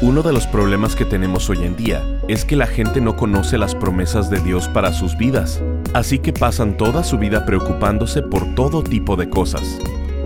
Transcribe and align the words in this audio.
Uno 0.00 0.22
de 0.22 0.32
los 0.32 0.46
problemas 0.48 0.96
que 0.96 1.04
tenemos 1.04 1.48
hoy 1.48 1.64
en 1.64 1.76
día 1.76 2.02
es 2.26 2.44
que 2.44 2.56
la 2.56 2.66
gente 2.66 3.00
no 3.00 3.14
conoce 3.14 3.58
las 3.58 3.76
promesas 3.76 4.28
de 4.28 4.40
Dios 4.40 4.68
para 4.68 4.92
sus 4.92 5.16
vidas, 5.16 5.62
así 5.94 6.18
que 6.18 6.32
pasan 6.32 6.76
toda 6.76 7.04
su 7.04 7.16
vida 7.16 7.46
preocupándose 7.46 8.20
por 8.20 8.56
todo 8.56 8.82
tipo 8.82 9.14
de 9.16 9.30
cosas. 9.30 9.78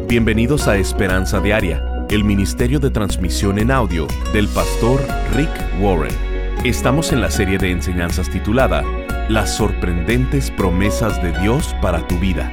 Bienvenidos 0.09 0.69
a 0.69 0.79
Esperanza 0.79 1.41
Diaria, 1.41 2.07
el 2.09 2.25
ministerio 2.25 2.81
de 2.81 2.91
transmisión 2.91 3.59
en 3.59 3.71
audio 3.71 4.09
del 4.32 4.49
pastor 4.49 5.03
Rick 5.36 5.50
Warren. 5.80 6.16
Estamos 6.64 7.12
en 7.12 7.21
la 7.21 7.30
serie 7.30 7.59
de 7.59 7.71
enseñanzas 7.71 8.30
titulada 8.30 8.82
Las 9.29 9.55
sorprendentes 9.55 10.50
promesas 10.50 11.23
de 11.23 11.39
Dios 11.41 11.77
para 11.82 12.07
tu 12.09 12.19
vida. 12.19 12.50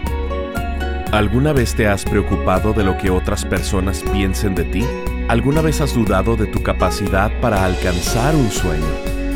¿Alguna 1.14 1.54
vez 1.54 1.76
te 1.76 1.88
has 1.88 2.04
preocupado 2.04 2.74
de 2.74 2.84
lo 2.84 2.98
que 2.98 3.10
otras 3.10 3.46
personas 3.46 4.04
piensen 4.12 4.54
de 4.54 4.66
ti? 4.66 4.84
¿Alguna 5.28 5.62
vez 5.62 5.82
has 5.82 5.96
dudado 5.96 6.36
de 6.36 6.46
tu 6.46 6.62
capacidad 6.62 7.32
para 7.42 7.66
alcanzar 7.66 8.36
un 8.36 8.52
sueño? 8.52 8.86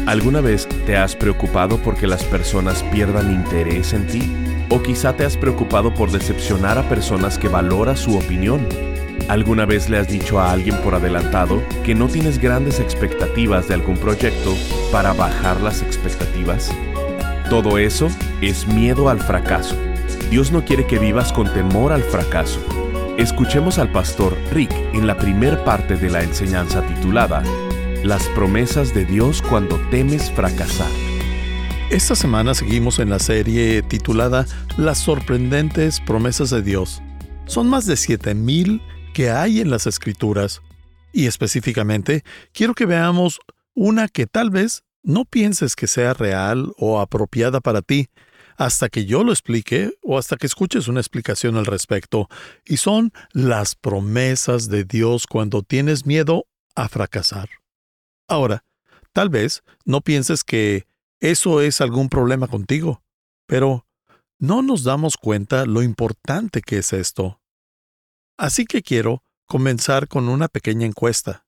¿Alguna 0.05 0.39
vez 0.39 0.67
te 0.85 0.95
has 0.95 1.15
preocupado 1.15 1.77
porque 1.81 2.05
las 2.05 2.23
personas 2.23 2.83
pierdan 2.91 3.33
interés 3.33 3.93
en 3.93 4.05
ti? 4.05 4.31
¿O 4.69 4.83
quizá 4.83 5.15
te 5.15 5.25
has 5.25 5.35
preocupado 5.35 5.91
por 5.91 6.11
decepcionar 6.11 6.77
a 6.77 6.87
personas 6.87 7.39
que 7.39 7.47
valora 7.47 7.95
su 7.95 8.15
opinión? 8.15 8.67
¿Alguna 9.29 9.65
vez 9.65 9.89
le 9.89 9.97
has 9.97 10.07
dicho 10.07 10.39
a 10.39 10.51
alguien 10.51 10.75
por 10.83 10.93
adelantado 10.93 11.63
que 11.83 11.95
no 11.95 12.07
tienes 12.07 12.37
grandes 12.37 12.79
expectativas 12.79 13.67
de 13.67 13.73
algún 13.73 13.97
proyecto 13.97 14.55
para 14.91 15.13
bajar 15.13 15.59
las 15.59 15.81
expectativas? 15.81 16.71
Todo 17.49 17.79
eso 17.79 18.09
es 18.41 18.67
miedo 18.67 19.09
al 19.09 19.19
fracaso. 19.19 19.75
Dios 20.29 20.51
no 20.51 20.63
quiere 20.63 20.85
que 20.85 20.99
vivas 20.99 21.33
con 21.33 21.51
temor 21.51 21.91
al 21.91 22.03
fracaso. 22.03 22.59
Escuchemos 23.19 23.79
al 23.79 23.91
pastor 23.91 24.37
Rick 24.49 24.71
en 24.93 25.05
la 25.05 25.17
primer 25.17 25.61
parte 25.65 25.97
de 25.97 26.09
la 26.09 26.23
enseñanza 26.23 26.87
titulada 26.87 27.43
Las 28.01 28.25
promesas 28.29 28.93
de 28.93 29.03
Dios 29.03 29.41
cuando 29.41 29.77
temes 29.89 30.31
fracasar. 30.31 30.89
Esta 31.91 32.15
semana 32.15 32.53
seguimos 32.53 32.97
en 32.97 33.09
la 33.09 33.19
serie 33.19 33.81
titulada 33.81 34.45
Las 34.77 34.99
sorprendentes 34.99 35.99
promesas 35.99 36.49
de 36.49 36.61
Dios. 36.61 37.01
Son 37.45 37.67
más 37.67 37.85
de 37.85 37.97
7000 37.97 38.81
que 39.13 39.31
hay 39.31 39.59
en 39.59 39.69
las 39.69 39.85
escrituras 39.85 40.61
y 41.11 41.27
específicamente 41.27 42.23
quiero 42.53 42.73
que 42.73 42.85
veamos 42.85 43.41
una 43.73 44.07
que 44.07 44.27
tal 44.27 44.49
vez 44.49 44.85
no 45.03 45.25
pienses 45.25 45.75
que 45.75 45.87
sea 45.87 46.13
real 46.13 46.71
o 46.77 47.01
apropiada 47.01 47.59
para 47.59 47.81
ti, 47.81 48.07
hasta 48.59 48.89
que 48.89 49.05
yo 49.05 49.23
lo 49.23 49.31
explique 49.31 49.97
o 50.03 50.17
hasta 50.17 50.35
que 50.35 50.45
escuches 50.45 50.89
una 50.89 50.99
explicación 50.99 51.55
al 51.55 51.65
respecto, 51.65 52.27
y 52.65 52.75
son 52.75 53.13
las 53.31 53.75
promesas 53.75 54.67
de 54.67 54.83
Dios 54.83 55.27
cuando 55.27 55.63
tienes 55.63 56.05
miedo 56.05 56.45
a 56.75 56.89
fracasar. 56.89 57.49
Ahora, 58.27 58.65
tal 59.13 59.29
vez 59.29 59.63
no 59.85 60.01
pienses 60.01 60.43
que 60.43 60.85
eso 61.21 61.61
es 61.61 61.79
algún 61.79 62.09
problema 62.09 62.47
contigo, 62.47 63.01
pero 63.47 63.87
no 64.39 64.61
nos 64.61 64.83
damos 64.83 65.15
cuenta 65.15 65.65
lo 65.65 65.81
importante 65.81 66.61
que 66.61 66.79
es 66.79 66.91
esto. 66.91 67.39
Así 68.37 68.65
que 68.65 68.81
quiero 68.81 69.23
comenzar 69.47 70.09
con 70.09 70.27
una 70.27 70.49
pequeña 70.49 70.85
encuesta. 70.85 71.45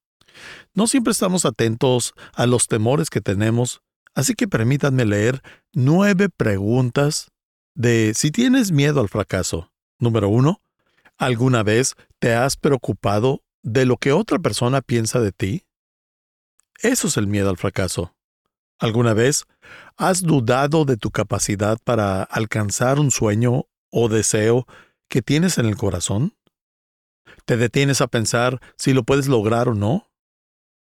No 0.74 0.88
siempre 0.88 1.12
estamos 1.12 1.44
atentos 1.44 2.14
a 2.34 2.46
los 2.46 2.68
temores 2.68 3.10
que 3.10 3.20
tenemos 3.20 3.82
Así 4.14 4.34
que 4.36 4.48
permítanme 4.48 5.06
leer 5.06 5.42
nueve 5.74 6.30
preguntas 6.30 7.32
de 7.74 8.14
si 8.16 8.32
tienes 8.32 8.72
miedo 8.72 9.00
al 9.00 9.10
fracaso. 9.10 9.72
Número 10.00 10.30
uno, 10.30 10.62
¿alguna 11.18 11.64
vez 11.64 11.96
te 12.20 12.34
has 12.34 12.58
preocupado 12.58 13.44
de 13.64 13.86
lo 13.86 13.98
que 13.98 14.12
otra 14.12 14.40
persona 14.40 14.82
piensa 14.82 15.20
de 15.20 15.32
ti? 15.32 15.66
Eso 16.82 17.08
es 17.08 17.18
el 17.18 17.28
miedo 17.28 17.50
al 17.50 17.58
fracaso. 17.58 18.16
¿Alguna 18.80 19.14
vez 19.14 19.46
has 19.96 20.24
dudado 20.24 20.86
de 20.86 20.98
tu 20.98 21.12
capacidad 21.12 21.78
para 21.84 22.24
alcanzar 22.24 23.00
un 23.00 23.12
sueño 23.12 23.68
o 23.92 24.10
deseo 24.10 24.66
que 25.08 25.22
tienes 25.22 25.60
en 25.60 25.68
el 25.68 25.78
corazón? 25.78 26.36
¿Te 27.46 27.58
detienes 27.58 28.02
a 28.02 28.08
pensar 28.08 28.60
si 28.78 28.94
lo 28.94 29.04
puedes 29.04 29.28
lograr 29.28 29.70
o 29.70 29.76
no? 29.76 30.12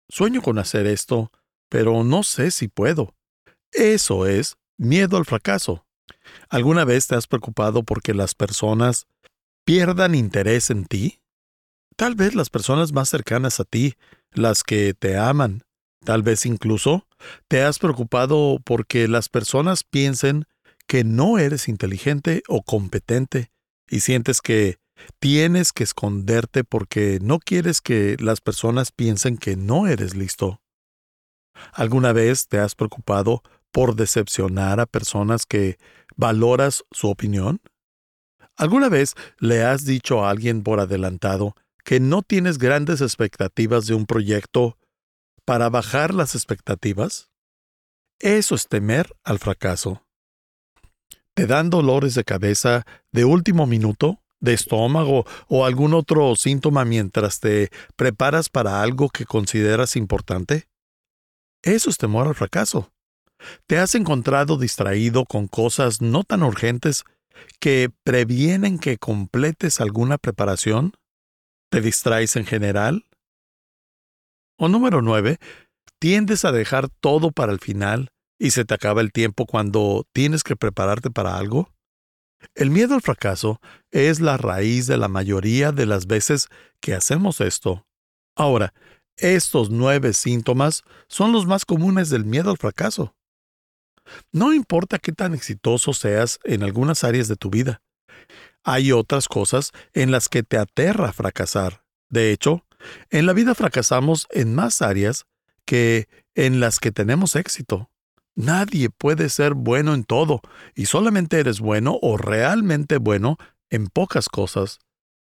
Sueño 0.10 0.42
con 0.42 0.60
hacer 0.60 0.86
esto, 0.86 1.32
pero 1.70 2.04
no 2.04 2.24
sé 2.24 2.52
si 2.52 2.68
puedo. 2.68 3.15
Eso 3.76 4.26
es 4.26 4.58
miedo 4.78 5.18
al 5.18 5.26
fracaso. 5.26 5.86
¿Alguna 6.50 6.86
vez 6.86 7.08
te 7.08 7.16
has 7.16 7.28
preocupado 7.28 7.84
porque 7.84 8.14
las 8.14 8.34
personas 8.34 9.06
pierdan 9.66 10.16
interés 10.16 10.70
en 10.70 10.86
ti? 10.86 11.20
Tal 11.98 12.16
vez 12.16 12.36
las 12.36 12.50
personas 12.50 12.94
más 12.94 13.10
cercanas 13.10 13.60
a 13.60 13.66
ti, 13.66 13.96
las 14.32 14.64
que 14.64 14.94
te 14.94 15.18
aman, 15.18 15.64
tal 16.04 16.24
vez 16.24 16.46
incluso 16.46 17.08
te 17.48 17.64
has 17.64 17.80
preocupado 17.80 18.60
porque 18.64 19.08
las 19.08 19.28
personas 19.28 19.84
piensen 19.84 20.46
que 20.88 21.04
no 21.04 21.38
eres 21.38 21.68
inteligente 21.68 22.44
o 22.48 22.64
competente 22.64 23.52
y 23.90 24.02
sientes 24.02 24.42
que 24.42 24.78
tienes 25.20 25.74
que 25.74 25.84
esconderte 25.84 26.64
porque 26.64 27.20
no 27.22 27.40
quieres 27.40 27.82
que 27.82 28.16
las 28.20 28.40
personas 28.40 28.92
piensen 28.92 29.38
que 29.38 29.58
no 29.58 29.88
eres 29.88 30.16
listo. 30.16 30.62
¿Alguna 31.74 32.14
vez 32.14 32.48
te 32.48 32.60
has 32.60 32.76
preocupado 32.76 33.42
por 33.76 33.98
decepcionar 33.98 34.80
a 34.80 34.86
personas 34.86 35.46
que 35.46 35.78
valoras 36.16 36.86
su 36.92 37.10
opinión? 37.10 37.60
¿Alguna 38.56 38.88
vez 38.88 39.16
le 39.38 39.66
has 39.66 39.84
dicho 39.84 40.24
a 40.24 40.30
alguien 40.30 40.64
por 40.64 40.80
adelantado 40.80 41.58
que 41.84 42.00
no 42.00 42.22
tienes 42.22 42.58
grandes 42.58 43.02
expectativas 43.02 43.86
de 43.86 43.94
un 43.94 44.06
proyecto 44.06 44.78
para 45.44 45.70
bajar 45.70 46.14
las 46.14 46.36
expectativas? 46.36 47.30
Eso 48.20 48.56
es 48.56 48.70
temer 48.70 49.14
al 49.26 49.40
fracaso. 49.40 50.08
¿Te 51.34 51.46
dan 51.46 51.70
dolores 51.70 52.16
de 52.16 52.24
cabeza 52.24 52.86
de 53.12 53.26
último 53.26 53.68
minuto, 53.68 54.24
de 54.40 54.54
estómago 54.54 55.26
o 55.50 55.66
algún 55.66 55.94
otro 55.94 56.34
síntoma 56.38 56.86
mientras 56.86 57.42
te 57.42 57.72
preparas 57.98 58.48
para 58.48 58.82
algo 58.82 59.10
que 59.10 59.26
consideras 59.26 59.98
importante? 59.98 60.70
Eso 61.62 61.90
es 61.90 61.98
temor 61.98 62.30
al 62.30 62.36
fracaso. 62.36 62.95
¿Te 63.68 63.78
has 63.78 63.96
encontrado 63.96 64.58
distraído 64.58 65.26
con 65.26 65.48
cosas 65.48 66.02
no 66.02 66.24
tan 66.24 66.44
urgentes 66.44 67.04
que 67.60 67.92
previenen 68.04 68.80
que 68.80 68.98
completes 68.98 69.82
alguna 69.82 70.18
preparación? 70.18 70.94
¿Te 71.70 71.82
distraes 71.82 72.36
en 72.36 72.46
general? 72.46 73.06
O 74.58 74.70
número 74.70 75.02
nueve, 75.02 75.38
¿tiendes 76.00 76.46
a 76.46 76.52
dejar 76.52 76.90
todo 76.90 77.32
para 77.32 77.52
el 77.52 77.60
final 77.60 78.10
y 78.40 78.52
se 78.52 78.66
te 78.66 78.74
acaba 78.74 79.02
el 79.02 79.12
tiempo 79.12 79.46
cuando 79.46 80.06
tienes 80.14 80.44
que 80.44 80.56
prepararte 80.56 81.10
para 81.10 81.38
algo? 81.38 81.74
El 82.54 82.70
miedo 82.70 82.94
al 82.94 83.02
fracaso 83.02 83.60
es 83.92 84.20
la 84.20 84.38
raíz 84.38 84.88
de 84.88 84.98
la 84.98 85.08
mayoría 85.08 85.72
de 85.72 85.86
las 85.86 86.06
veces 86.06 86.48
que 86.80 86.94
hacemos 86.94 87.42
esto. 87.42 87.86
Ahora, 88.36 88.74
estos 89.18 89.70
nueve 89.70 90.14
síntomas 90.14 90.84
son 91.08 91.32
los 91.32 91.46
más 91.46 91.66
comunes 91.66 92.10
del 92.10 92.26
miedo 92.26 92.52
al 92.52 92.58
fracaso. 92.58 93.16
No 94.32 94.54
importa 94.54 95.00
qué 95.00 95.12
tan 95.12 95.34
exitoso 95.34 95.94
seas 95.94 96.40
en 96.44 96.64
algunas 96.64 97.04
áreas 97.04 97.28
de 97.28 97.36
tu 97.36 97.50
vida. 97.50 97.82
Hay 98.64 98.92
otras 98.92 99.28
cosas 99.28 99.72
en 99.94 100.12
las 100.12 100.30
que 100.30 100.44
te 100.44 100.58
aterra 100.58 101.14
fracasar. 101.14 101.84
De 102.10 102.32
hecho, 102.32 102.66
en 103.10 103.26
la 103.26 103.34
vida 103.34 103.56
fracasamos 103.56 104.28
en 104.32 104.56
más 104.56 104.82
áreas 104.82 105.26
que 105.66 106.08
en 106.36 106.60
las 106.60 106.80
que 106.80 106.92
tenemos 106.92 107.36
éxito. 107.36 107.90
Nadie 108.36 108.90
puede 108.90 109.30
ser 109.30 109.54
bueno 109.54 109.94
en 109.94 110.04
todo, 110.04 110.42
y 110.76 110.88
solamente 110.88 111.40
eres 111.40 111.60
bueno 111.60 111.98
o 112.02 112.18
realmente 112.18 112.98
bueno 112.98 113.38
en 113.70 113.88
pocas 113.88 114.28
cosas. 114.28 114.80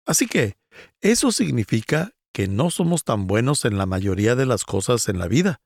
Así 0.05 0.27
que, 0.27 0.55
eso 1.01 1.31
significa 1.31 2.13
que 2.33 2.47
no 2.47 2.71
somos 2.71 3.03
tan 3.03 3.27
buenos 3.27 3.65
en 3.65 3.77
la 3.77 3.85
mayoría 3.85 4.35
de 4.35 4.45
las 4.45 4.63
cosas 4.63 5.09
en 5.09 5.19
la 5.19 5.27
vida. 5.27 5.59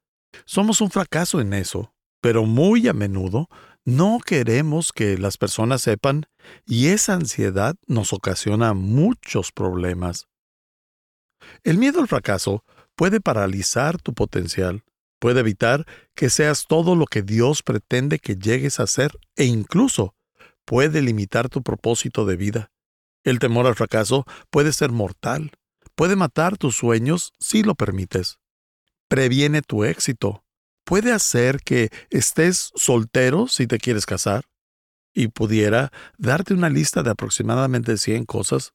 Somos 0.46 0.82
un 0.82 0.90
fracaso 0.90 1.40
en 1.40 1.54
eso, 1.54 1.94
pero 2.22 2.46
muy 2.46 2.88
a 2.88 2.94
menudo 2.94 3.48
no 3.84 4.20
queremos 4.26 4.92
que 4.92 5.18
las 5.18 5.38
personas 5.38 5.82
sepan 5.82 6.26
y 6.66 6.88
esa 6.88 7.14
ansiedad 7.14 7.76
nos 7.88 8.14
ocasiona 8.14 8.74
muchos 8.74 9.52
problemas. 9.52 10.28
El 11.64 11.78
miedo 11.78 12.00
al 12.00 12.08
fracaso 12.08 12.64
puede 12.96 13.22
paralizar 13.22 14.02
tu 14.02 14.14
potencial, 14.14 14.84
puede 15.20 15.42
evitar 15.42 15.86
que 16.16 16.30
seas 16.30 16.66
todo 16.68 16.96
lo 16.96 17.06
que 17.06 17.22
Dios 17.22 17.62
pretende 17.62 18.20
que 18.20 18.36
llegues 18.36 18.80
a 18.80 18.88
ser 18.88 19.12
e 19.36 19.46
incluso 19.46 20.16
puede 20.66 21.02
limitar 21.02 21.50
tu 21.50 21.62
propósito 21.62 22.26
de 22.26 22.38
vida. 22.38 22.72
El 23.24 23.40
temor 23.40 23.68
al 23.68 23.76
fracaso 23.76 24.26
puede 24.50 24.74
ser 24.74 24.92
mortal 24.92 25.52
Puede 25.96 26.18
matar 26.18 26.58
tus 26.58 26.76
sueños 26.76 27.32
si 27.40 27.64
lo 27.64 27.74
permites. 27.74 28.38
Previene 29.08 29.62
tu 29.62 29.86
éxito. 29.86 30.45
Puede 30.86 31.12
hacer 31.12 31.60
que 31.62 31.90
estés 32.10 32.72
soltero 32.76 33.48
si 33.48 33.68
te 33.68 33.80
quieres 33.80 34.06
casar. 34.06 34.46
Y 35.14 35.30
pudiera 35.30 35.92
darte 36.18 36.54
una 36.54 36.70
lista 36.70 37.02
de 37.02 37.10
aproximadamente 37.10 37.98
100 37.98 38.26
cosas 38.26 38.74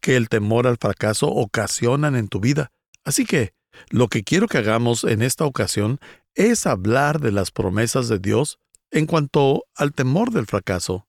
que 0.00 0.16
el 0.16 0.28
temor 0.28 0.66
al 0.66 0.78
fracaso 0.78 1.28
ocasionan 1.28 2.16
en 2.16 2.28
tu 2.28 2.40
vida. 2.40 2.70
Así 3.04 3.24
que, 3.24 3.54
Lo 3.90 4.08
que 4.08 4.22
quiero 4.22 4.48
que 4.48 4.58
hagamos 4.58 5.04
en 5.04 5.20
esta 5.20 5.44
ocasión 5.44 5.98
es 6.34 6.66
hablar 6.66 7.20
de 7.20 7.30
las 7.30 7.50
promesas 7.50 8.08
de 8.08 8.18
Dios 8.18 8.58
en 8.90 9.06
cuanto 9.06 9.64
al 9.74 9.92
temor 9.92 10.30
del 10.30 10.46
fracaso. 10.46 11.06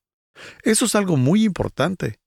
Eso 0.62 0.84
es 0.84 0.94
algo 0.94 1.16
muy 1.16 1.44
importante. 1.44 2.20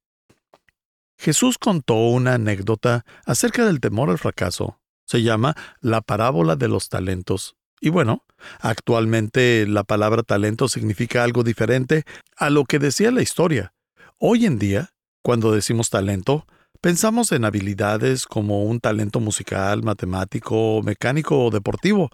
Jesús 1.17 1.57
contó 1.59 1.93
una 1.93 2.33
anécdota 2.33 3.05
acerca 3.25 3.65
del 3.65 3.79
temor 3.79 4.09
al 4.09 4.17
fracaso. 4.17 4.79
Se 5.05 5.21
llama 5.21 5.55
la 5.79 6.01
parábola 6.01 6.55
de 6.55 6.67
los 6.67 6.89
talentos. 6.89 7.55
Y 7.81 7.89
bueno, 7.89 8.23
actualmente 8.59 9.65
la 9.67 9.83
palabra 9.83 10.21
talento 10.21 10.69
significa 10.69 11.23
algo 11.23 11.43
diferente 11.43 12.03
a 12.37 12.51
lo 12.51 12.63
que 12.65 12.77
decía 12.77 13.09
la 13.11 13.23
historia. 13.23 13.73
Hoy 14.19 14.45
en 14.45 14.59
día, 14.59 14.93
cuando 15.23 15.51
decimos 15.51 15.89
talento, 15.89 16.45
pensamos 16.79 17.31
en 17.31 17.43
habilidades 17.43 18.27
como 18.27 18.65
un 18.65 18.79
talento 18.79 19.19
musical, 19.19 19.81
matemático, 19.81 20.81
mecánico 20.83 21.43
o 21.45 21.49
deportivo, 21.49 22.11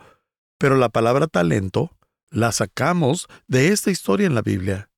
pero 0.58 0.78
la 0.78 0.88
palabra 0.88 1.28
talento 1.28 1.92
la 2.30 2.54
sacamos 2.54 3.28
de 3.48 3.68
esta 3.68 3.92
historia 3.92 4.26
en 4.26 4.36
la 4.36 4.42
Biblia. 4.42 4.90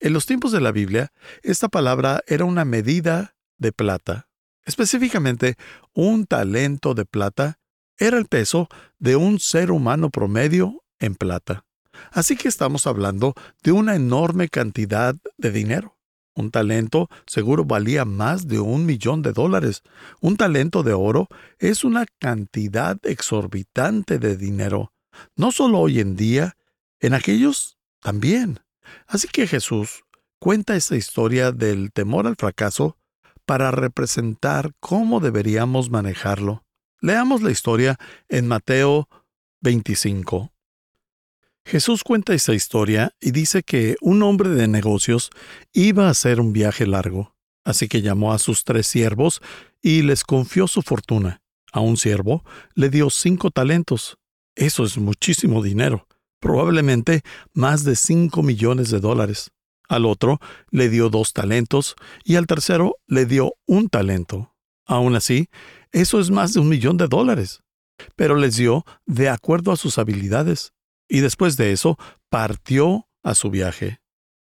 En 0.00 0.14
los 0.14 0.24
tiempos 0.24 0.52
de 0.52 0.60
la 0.62 0.72
Biblia, 0.72 1.12
esta 1.42 1.68
palabra 1.68 2.22
era 2.26 2.46
una 2.46 2.64
medida 2.64 3.36
de 3.58 3.72
plata. 3.72 4.28
Específicamente, 4.64 5.56
un 5.92 6.24
talento 6.26 6.94
de 6.94 7.04
plata 7.04 7.58
era 7.98 8.18
el 8.18 8.26
peso 8.26 8.68
de 8.98 9.16
un 9.16 9.38
ser 9.38 9.70
humano 9.70 10.10
promedio 10.10 10.82
en 10.98 11.14
plata. 11.14 11.64
Así 12.10 12.36
que 12.36 12.48
estamos 12.48 12.86
hablando 12.86 13.34
de 13.62 13.72
una 13.72 13.94
enorme 13.94 14.48
cantidad 14.48 15.14
de 15.36 15.50
dinero. 15.50 15.96
Un 16.36 16.50
talento 16.50 17.08
seguro 17.26 17.64
valía 17.64 18.04
más 18.04 18.48
de 18.48 18.58
un 18.58 18.86
millón 18.86 19.22
de 19.22 19.32
dólares. 19.32 19.82
Un 20.20 20.36
talento 20.36 20.82
de 20.82 20.92
oro 20.92 21.28
es 21.58 21.84
una 21.84 22.06
cantidad 22.18 22.98
exorbitante 23.04 24.18
de 24.18 24.36
dinero. 24.36 24.92
No 25.36 25.52
solo 25.52 25.78
hoy 25.78 26.00
en 26.00 26.16
día, 26.16 26.56
en 26.98 27.14
aquellos 27.14 27.78
también. 28.00 28.58
Así 29.06 29.28
que 29.28 29.46
Jesús 29.46 30.02
cuenta 30.40 30.74
esta 30.74 30.96
historia 30.96 31.52
del 31.52 31.92
temor 31.92 32.26
al 32.26 32.36
fracaso 32.36 32.98
para 33.46 33.70
representar 33.70 34.72
cómo 34.80 35.20
deberíamos 35.20 35.90
manejarlo. 35.90 36.63
Leamos 37.04 37.42
la 37.42 37.50
historia 37.50 37.98
en 38.30 38.48
Mateo 38.48 39.10
25. 39.60 40.54
Jesús 41.66 42.02
cuenta 42.02 42.32
esta 42.32 42.54
historia 42.54 43.14
y 43.20 43.32
dice 43.32 43.62
que 43.62 43.96
un 44.00 44.22
hombre 44.22 44.48
de 44.48 44.68
negocios 44.68 45.28
iba 45.74 46.06
a 46.06 46.12
hacer 46.12 46.40
un 46.40 46.54
viaje 46.54 46.86
largo, 46.86 47.36
así 47.62 47.88
que 47.88 48.00
llamó 48.00 48.32
a 48.32 48.38
sus 48.38 48.64
tres 48.64 48.86
siervos 48.86 49.42
y 49.82 50.00
les 50.00 50.24
confió 50.24 50.66
su 50.66 50.80
fortuna. 50.80 51.42
A 51.72 51.80
un 51.80 51.98
siervo 51.98 52.42
le 52.74 52.88
dio 52.88 53.10
cinco 53.10 53.50
talentos. 53.50 54.16
Eso 54.54 54.82
es 54.84 54.96
muchísimo 54.96 55.62
dinero, 55.62 56.08
probablemente 56.40 57.20
más 57.52 57.84
de 57.84 57.96
cinco 57.96 58.42
millones 58.42 58.88
de 58.88 59.00
dólares. 59.00 59.50
Al 59.90 60.06
otro 60.06 60.40
le 60.70 60.88
dio 60.88 61.10
dos 61.10 61.34
talentos 61.34 61.96
y 62.24 62.36
al 62.36 62.46
tercero 62.46 62.96
le 63.06 63.26
dio 63.26 63.56
un 63.66 63.90
talento. 63.90 64.53
Aún 64.86 65.16
así, 65.16 65.48
eso 65.92 66.20
es 66.20 66.30
más 66.30 66.54
de 66.54 66.60
un 66.60 66.68
millón 66.68 66.96
de 66.96 67.08
dólares. 67.08 67.62
Pero 68.16 68.34
les 68.36 68.56
dio 68.56 68.84
de 69.06 69.28
acuerdo 69.28 69.72
a 69.72 69.76
sus 69.76 69.98
habilidades, 69.98 70.72
y 71.08 71.20
después 71.20 71.56
de 71.56 71.72
eso 71.72 71.98
partió 72.28 73.08
a 73.22 73.34
su 73.34 73.50
viaje. 73.50 74.00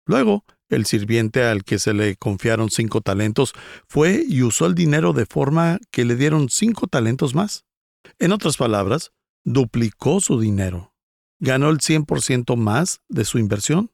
Luego, 0.04 0.44
el 0.68 0.86
sirviente 0.86 1.44
al 1.44 1.64
que 1.64 1.78
se 1.78 1.94
le 1.94 2.16
confiaron 2.16 2.70
cinco 2.70 3.00
talentos 3.00 3.52
fue 3.88 4.24
y 4.26 4.42
usó 4.42 4.66
el 4.66 4.74
dinero 4.74 5.12
de 5.12 5.26
forma 5.26 5.78
que 5.90 6.04
le 6.04 6.16
dieron 6.16 6.48
cinco 6.48 6.86
talentos 6.86 7.34
más. 7.34 7.64
En 8.18 8.32
otras 8.32 8.56
palabras, 8.56 9.12
duplicó 9.44 10.20
su 10.20 10.40
dinero. 10.40 10.92
Ganó 11.38 11.70
el 11.70 11.78
100% 11.78 12.56
más 12.56 13.00
de 13.08 13.24
su 13.24 13.38
inversión. 13.38 13.90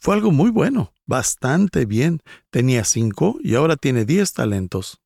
Fue 0.00 0.14
algo 0.14 0.30
muy 0.30 0.50
bueno, 0.50 0.92
bastante 1.06 1.86
bien. 1.86 2.20
Tenía 2.50 2.84
cinco 2.84 3.38
y 3.42 3.54
ahora 3.54 3.76
tiene 3.76 4.04
diez 4.04 4.32
talentos. 4.32 5.01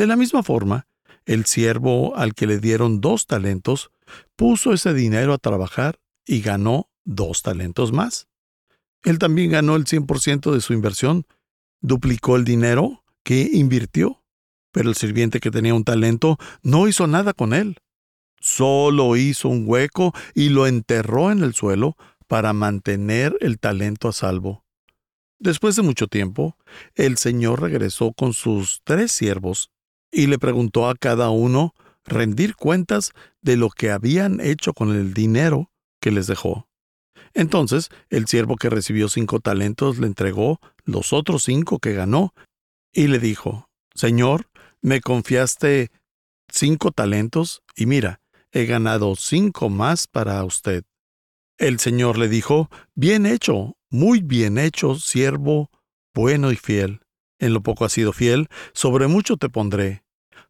De 0.00 0.06
la 0.06 0.16
misma 0.16 0.42
forma, 0.42 0.86
el 1.26 1.44
siervo 1.44 2.16
al 2.16 2.32
que 2.32 2.46
le 2.46 2.58
dieron 2.58 3.02
dos 3.02 3.26
talentos 3.26 3.90
puso 4.34 4.72
ese 4.72 4.94
dinero 4.94 5.34
a 5.34 5.38
trabajar 5.38 6.00
y 6.24 6.40
ganó 6.40 6.88
dos 7.04 7.42
talentos 7.42 7.92
más. 7.92 8.26
Él 9.04 9.18
también 9.18 9.50
ganó 9.50 9.76
el 9.76 9.84
100% 9.84 10.52
de 10.52 10.62
su 10.62 10.72
inversión, 10.72 11.26
duplicó 11.82 12.36
el 12.36 12.44
dinero 12.44 13.04
que 13.24 13.50
invirtió, 13.52 14.24
pero 14.72 14.88
el 14.88 14.94
sirviente 14.94 15.38
que 15.38 15.50
tenía 15.50 15.74
un 15.74 15.84
talento 15.84 16.38
no 16.62 16.88
hizo 16.88 17.06
nada 17.06 17.34
con 17.34 17.52
él. 17.52 17.76
Solo 18.40 19.16
hizo 19.16 19.50
un 19.50 19.64
hueco 19.66 20.14
y 20.34 20.48
lo 20.48 20.66
enterró 20.66 21.30
en 21.30 21.42
el 21.42 21.52
suelo 21.52 21.98
para 22.26 22.54
mantener 22.54 23.36
el 23.42 23.58
talento 23.58 24.08
a 24.08 24.14
salvo. 24.14 24.64
Después 25.38 25.76
de 25.76 25.82
mucho 25.82 26.06
tiempo, 26.06 26.56
el 26.94 27.18
Señor 27.18 27.60
regresó 27.60 28.14
con 28.14 28.32
sus 28.32 28.80
tres 28.82 29.12
siervos 29.12 29.70
y 30.10 30.26
le 30.26 30.38
preguntó 30.38 30.88
a 30.88 30.94
cada 30.94 31.30
uno 31.30 31.74
rendir 32.04 32.56
cuentas 32.56 33.12
de 33.40 33.56
lo 33.56 33.70
que 33.70 33.90
habían 33.90 34.40
hecho 34.40 34.72
con 34.72 34.94
el 34.94 35.14
dinero 35.14 35.70
que 36.00 36.10
les 36.10 36.26
dejó. 36.26 36.68
Entonces 37.34 37.90
el 38.08 38.26
siervo 38.26 38.56
que 38.56 38.70
recibió 38.70 39.08
cinco 39.08 39.40
talentos 39.40 39.98
le 39.98 40.06
entregó 40.06 40.60
los 40.84 41.12
otros 41.12 41.44
cinco 41.44 41.78
que 41.78 41.92
ganó 41.92 42.34
y 42.92 43.06
le 43.06 43.18
dijo, 43.18 43.68
Señor, 43.94 44.48
me 44.82 45.00
confiaste 45.00 45.90
cinco 46.50 46.90
talentos 46.90 47.62
y 47.76 47.86
mira, 47.86 48.20
he 48.52 48.66
ganado 48.66 49.14
cinco 49.14 49.68
más 49.68 50.06
para 50.06 50.42
usted. 50.44 50.84
El 51.58 51.78
Señor 51.78 52.18
le 52.18 52.28
dijo, 52.28 52.70
Bien 52.94 53.26
hecho, 53.26 53.76
muy 53.90 54.20
bien 54.20 54.58
hecho, 54.58 54.96
siervo, 54.96 55.70
bueno 56.14 56.50
y 56.50 56.56
fiel. 56.56 57.00
En 57.40 57.54
lo 57.54 57.62
poco 57.62 57.84
has 57.84 57.92
sido 57.92 58.12
fiel, 58.12 58.48
sobre 58.72 59.08
mucho 59.08 59.36
te 59.36 59.48
pondré. 59.48 60.04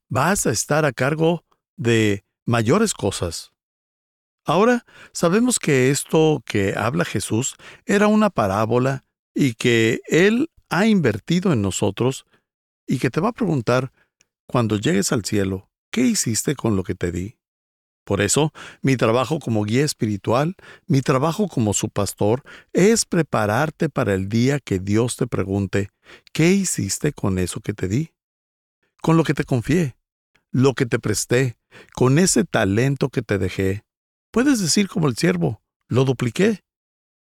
Vas 0.08 0.46
a 0.46 0.50
estar 0.50 0.84
a 0.84 0.92
cargo 0.92 1.44
de 1.76 2.24
mayores 2.44 2.92
cosas. 2.92 3.52
Ahora 4.44 4.84
sabemos 5.12 5.58
que 5.58 5.90
esto 5.90 6.42
que 6.44 6.74
habla 6.76 7.04
Jesús 7.04 7.54
era 7.86 8.08
una 8.08 8.28
parábola 8.28 9.04
y 9.34 9.54
que 9.54 10.00
Él 10.08 10.50
ha 10.68 10.86
invertido 10.86 11.52
en 11.52 11.62
nosotros 11.62 12.26
y 12.86 12.98
que 12.98 13.10
te 13.10 13.20
va 13.20 13.28
a 13.28 13.32
preguntar, 13.32 13.92
cuando 14.48 14.76
llegues 14.76 15.12
al 15.12 15.24
cielo, 15.24 15.70
¿qué 15.92 16.02
hiciste 16.02 16.56
con 16.56 16.74
lo 16.74 16.82
que 16.82 16.96
te 16.96 17.12
di? 17.12 17.39
Por 18.04 18.20
eso, 18.20 18.52
mi 18.82 18.96
trabajo 18.96 19.38
como 19.38 19.64
guía 19.64 19.84
espiritual, 19.84 20.56
mi 20.86 21.00
trabajo 21.00 21.48
como 21.48 21.74
su 21.74 21.88
pastor, 21.90 22.42
es 22.72 23.04
prepararte 23.04 23.88
para 23.88 24.14
el 24.14 24.28
día 24.28 24.58
que 24.58 24.78
Dios 24.78 25.16
te 25.16 25.26
pregunte, 25.26 25.90
¿qué 26.32 26.50
hiciste 26.52 27.12
con 27.12 27.38
eso 27.38 27.60
que 27.60 27.72
te 27.72 27.88
di? 27.88 28.12
Con 29.00 29.16
lo 29.16 29.24
que 29.24 29.34
te 29.34 29.44
confié, 29.44 29.96
lo 30.50 30.74
que 30.74 30.86
te 30.86 30.98
presté, 30.98 31.56
con 31.94 32.18
ese 32.18 32.44
talento 32.44 33.08
que 33.10 33.22
te 33.22 33.38
dejé. 33.38 33.84
Puedes 34.32 34.60
decir 34.60 34.88
como 34.88 35.08
el 35.08 35.16
siervo, 35.16 35.62
lo 35.88 36.04
dupliqué, 36.04 36.64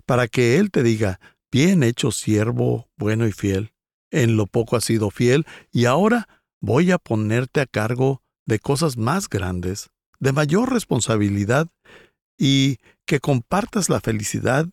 para 0.06 0.28
que 0.28 0.58
Él 0.58 0.72
te 0.72 0.84
diga, 0.84 1.20
bien 1.52 1.84
hecho 1.84 2.12
siervo, 2.12 2.90
bueno 2.98 3.28
y 3.28 3.32
fiel. 3.32 3.74
En 4.10 4.36
lo 4.36 4.46
poco 4.48 4.76
has 4.76 4.86
sido 4.86 5.10
fiel 5.10 5.46
y 5.72 5.86
ahora 5.86 6.28
voy 6.60 6.92
a 6.92 6.98
ponerte 6.98 7.62
a 7.62 7.66
cargo 7.66 8.24
de 8.46 8.60
cosas 8.60 8.98
más 8.98 9.30
grandes 9.30 9.92
de 10.22 10.32
mayor 10.32 10.72
responsabilidad 10.72 11.68
y 12.38 12.78
que 13.06 13.20
compartas 13.20 13.90
la 13.90 14.00
felicidad 14.00 14.68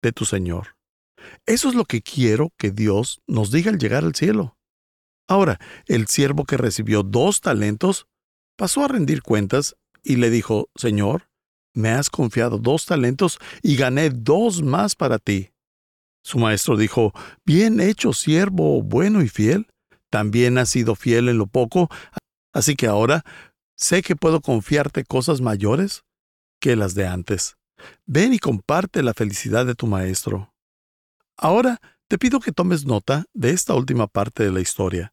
de 0.00 0.12
tu 0.12 0.24
Señor. 0.24 0.76
Eso 1.44 1.68
es 1.68 1.74
lo 1.74 1.84
que 1.84 2.02
quiero 2.02 2.52
que 2.56 2.70
Dios 2.70 3.20
nos 3.26 3.50
diga 3.50 3.70
al 3.70 3.78
llegar 3.78 4.04
al 4.04 4.14
cielo. 4.14 4.56
Ahora, 5.28 5.60
el 5.86 6.06
siervo 6.06 6.44
que 6.44 6.56
recibió 6.56 7.02
dos 7.02 7.40
talentos 7.40 8.06
pasó 8.56 8.84
a 8.84 8.88
rendir 8.88 9.22
cuentas 9.22 9.76
y 10.02 10.16
le 10.16 10.30
dijo, 10.30 10.68
Señor, 10.74 11.28
me 11.74 11.90
has 11.90 12.10
confiado 12.10 12.58
dos 12.58 12.86
talentos 12.86 13.38
y 13.62 13.76
gané 13.76 14.10
dos 14.10 14.62
más 14.62 14.94
para 14.94 15.18
ti. 15.18 15.50
Su 16.24 16.38
maestro 16.38 16.76
dijo, 16.76 17.12
Bien 17.44 17.80
hecho, 17.80 18.12
siervo 18.12 18.82
bueno 18.82 19.22
y 19.22 19.28
fiel. 19.28 19.66
También 20.10 20.58
has 20.58 20.68
sido 20.68 20.94
fiel 20.94 21.28
en 21.28 21.38
lo 21.38 21.46
poco, 21.46 21.88
así 22.52 22.76
que 22.76 22.86
ahora 22.86 23.24
Sé 23.82 24.02
que 24.02 24.14
puedo 24.14 24.40
confiarte 24.40 25.02
cosas 25.02 25.40
mayores 25.40 26.04
que 26.60 26.76
las 26.76 26.94
de 26.94 27.08
antes. 27.08 27.56
Ven 28.06 28.32
y 28.32 28.38
comparte 28.38 29.02
la 29.02 29.12
felicidad 29.12 29.66
de 29.66 29.74
tu 29.74 29.88
maestro. 29.88 30.54
Ahora 31.36 31.80
te 32.06 32.16
pido 32.16 32.38
que 32.38 32.52
tomes 32.52 32.86
nota 32.86 33.24
de 33.34 33.50
esta 33.50 33.74
última 33.74 34.06
parte 34.06 34.44
de 34.44 34.52
la 34.52 34.60
historia. 34.60 35.12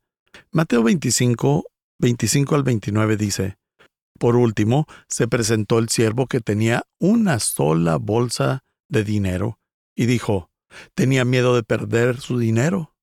Mateo 0.51 0.83
25, 0.83 1.65
25 1.97 2.53
al 2.53 2.61
29 2.61 3.17
dice, 3.17 3.57
Por 4.19 4.35
último, 4.35 4.85
se 5.07 5.27
presentó 5.27 5.79
el 5.79 5.89
siervo 5.89 6.27
que 6.27 6.39
tenía 6.39 6.83
una 6.99 7.39
sola 7.39 7.95
bolsa 7.95 8.63
de 8.87 9.03
dinero 9.03 9.57
y 9.95 10.05
dijo, 10.05 10.51
tenía 10.93 11.25
miedo 11.25 11.55
de 11.55 11.63
perder 11.63 12.21
su 12.21 12.37
dinero. 12.37 12.95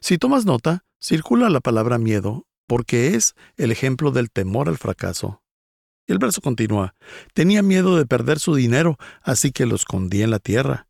Si 0.00 0.16
tomas 0.16 0.46
nota, 0.46 0.86
circula 0.98 1.50
la 1.50 1.60
palabra 1.60 1.98
miedo 1.98 2.46
porque 2.72 3.16
es 3.16 3.34
el 3.58 3.70
ejemplo 3.70 4.12
del 4.12 4.30
temor 4.30 4.70
al 4.70 4.78
fracaso. 4.78 5.42
Y 6.08 6.12
el 6.12 6.18
verso 6.18 6.40
continúa, 6.40 6.94
tenía 7.34 7.62
miedo 7.62 7.98
de 7.98 8.06
perder 8.06 8.38
su 8.38 8.54
dinero, 8.54 8.96
así 9.20 9.52
que 9.52 9.66
lo 9.66 9.74
escondí 9.74 10.22
en 10.22 10.30
la 10.30 10.38
tierra. 10.38 10.88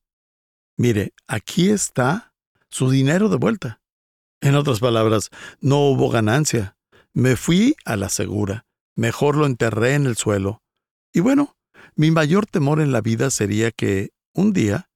Mire, 0.77 1.13
aquí 1.27 1.71
está 1.71 2.35
su 2.69 2.89
dinero 2.89 3.29
de 3.29 3.37
vuelta. 3.37 3.83
En 4.41 4.55
otras 4.55 4.79
palabras, 4.79 5.31
no 5.61 5.81
hubo 5.89 6.09
ganancia. 6.09 6.77
Me 7.15 7.35
fui 7.35 7.75
a 7.85 7.97
la 7.97 8.11
segura. 8.11 8.65
Mejor 8.95 9.37
lo 9.37 9.47
enterré 9.47 9.95
en 9.95 10.07
el 10.07 10.17
suelo. 10.17 10.63
Y 11.13 11.19
bueno, 11.19 11.57
mi 11.97 12.13
mayor 12.13 12.47
temor 12.47 12.81
en 12.81 12.93
la 12.93 13.01
vida 13.01 13.33
sería 13.33 13.73
que, 13.73 14.11
un 14.35 14.53
día, 14.53 14.89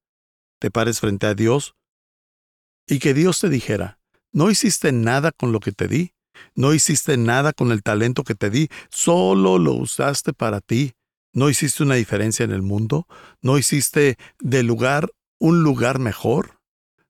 te 0.61 0.71
pares 0.71 1.01
frente 1.01 1.27
a 1.27 1.35
Dios 1.35 1.75
y 2.87 3.01
que 3.01 3.13
Dios 3.13 3.41
te 3.41 3.49
dijera, 3.49 3.99
no 4.31 4.53
hiciste 4.53 4.93
nada 4.93 5.33
con 5.33 5.51
lo 5.51 5.59
que 5.59 5.73
te 5.73 5.89
di, 5.89 6.13
no 6.55 6.75
hiciste 6.75 7.17
nada 7.17 7.53
con 7.53 7.73
el 7.73 7.83
talento 7.83 8.25
que 8.25 8.35
te 8.35 8.51
di, 8.51 8.69
solo 8.91 9.59
lo 9.59 9.75
usaste 9.75 10.33
para 10.33 10.61
ti. 10.61 10.93
No 11.33 11.51
hiciste 11.51 11.83
una 11.83 11.97
diferencia 11.97 12.45
en 12.45 12.53
el 12.53 12.63
mundo, 12.63 13.07
no 13.43 13.59
hiciste 13.59 14.17
del 14.41 14.67
lugar 14.67 15.11
un 15.39 15.63
lugar 15.63 15.99
mejor, 15.99 16.61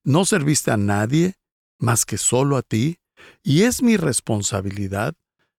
no 0.03 0.25
serviste 0.25 0.73
a 0.73 0.77
nadie 0.77 1.35
más 1.79 2.05
que 2.05 2.19
solo 2.19 2.57
a 2.57 2.63
ti, 2.63 2.99
y 3.43 3.63
es 3.63 3.83
mi 3.83 3.97
responsabilidad 3.97 5.15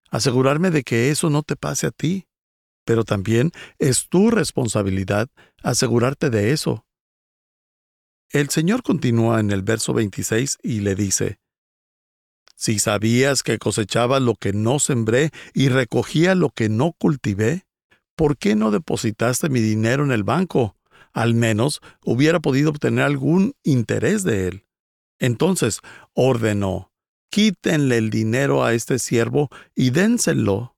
asegurarme 0.10 0.72
de 0.72 0.84
que 0.84 1.12
eso 1.12 1.30
no 1.30 1.44
te 1.44 1.56
pase 1.56 1.88
a 1.88 1.92
ti. 1.92 2.28
Pero 2.86 3.04
también 3.04 3.52
es 3.80 4.08
tu 4.08 4.32
responsabilidad 4.32 5.30
asegurarte 5.62 6.30
de 6.30 6.52
eso. 6.54 6.86
El 8.30 8.50
Señor 8.50 8.84
continúa 8.84 9.40
en 9.40 9.52
el 9.52 9.62
verso 9.62 9.94
26 9.94 10.58
y 10.64 10.80
le 10.82 10.96
dice, 10.96 11.40
si 12.58 12.80
sabías 12.80 13.44
que 13.44 13.60
cosechaba 13.60 14.20
lo 14.20 14.34
que 14.34 14.52
no 14.52 14.80
sembré 14.80 15.30
y 15.54 15.70
recogía 15.70 16.34
lo 16.34 16.50
que 16.50 16.70
no 16.70 16.92
cultivé, 16.92 17.66
¿por 18.16 18.36
qué 18.36 18.56
no 18.56 18.72
depositaste 18.72 19.48
mi 19.48 19.60
dinero 19.60 20.04
en 20.04 20.12
el 20.12 20.24
banco? 20.24 20.76
Al 21.14 21.36
menos 21.36 21.82
hubiera 22.04 22.40
podido 22.40 22.72
obtener 22.72 23.06
algún 23.06 23.54
interés 23.64 24.24
de 24.24 24.48
él. 24.48 24.66
Entonces 25.20 25.82
ordenó, 26.14 26.92
quítenle 27.30 28.00
el 28.00 28.10
dinero 28.10 28.66
a 28.66 28.74
este 28.74 28.98
siervo 28.98 29.50
y 29.76 29.92
dénselo 29.92 30.76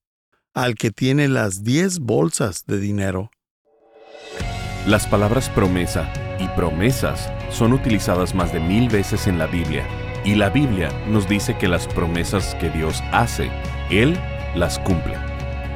al 0.54 0.76
que 0.76 0.92
tiene 0.92 1.30
las 1.30 1.64
diez 1.64 2.00
bolsas 2.00 2.66
de 2.66 2.80
dinero. 2.80 3.32
Las 4.86 5.08
palabras 5.08 5.50
promesa 5.50 6.12
y 6.40 6.48
promesas 6.50 7.32
son 7.52 7.72
utilizadas 7.72 8.36
más 8.36 8.52
de 8.52 8.60
mil 8.60 8.90
veces 8.90 9.28
en 9.28 9.38
la 9.38 9.48
Biblia 9.48 9.88
y 10.24 10.36
la 10.36 10.50
Biblia 10.50 10.90
nos 11.08 11.28
dice 11.28 11.58
que 11.58 11.68
las 11.68 11.88
promesas 11.88 12.56
que 12.56 12.70
Dios 12.70 13.04
hace, 13.12 13.50
Él 13.90 14.18
las 14.56 14.80
cumple. 14.80 15.16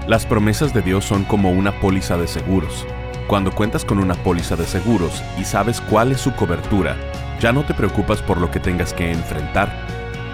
Las 0.08 0.26
promesas 0.26 0.74
de 0.74 0.82
Dios 0.82 1.06
son 1.06 1.24
como 1.24 1.52
una 1.52 1.80
póliza 1.80 2.18
de 2.18 2.28
seguros. 2.28 2.86
Cuando 3.28 3.52
cuentas 3.52 3.86
con 3.86 4.00
una 4.00 4.16
póliza 4.16 4.56
de 4.56 4.66
seguros 4.66 5.24
y 5.40 5.46
sabes 5.46 5.80
cuál 5.80 6.12
es 6.12 6.22
su 6.22 6.34
cobertura, 6.34 6.98
ya 7.40 7.54
no 7.54 7.64
te 7.64 7.74
preocupas 7.74 8.22
por 8.22 8.40
lo 8.40 8.52
que 8.52 8.60
tengas 8.60 8.94
que 8.94 9.12
enfrentar. 9.12 9.72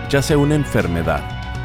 Ya 0.10 0.22
sea 0.22 0.38
una 0.38 0.56
enfermedad 0.56 1.22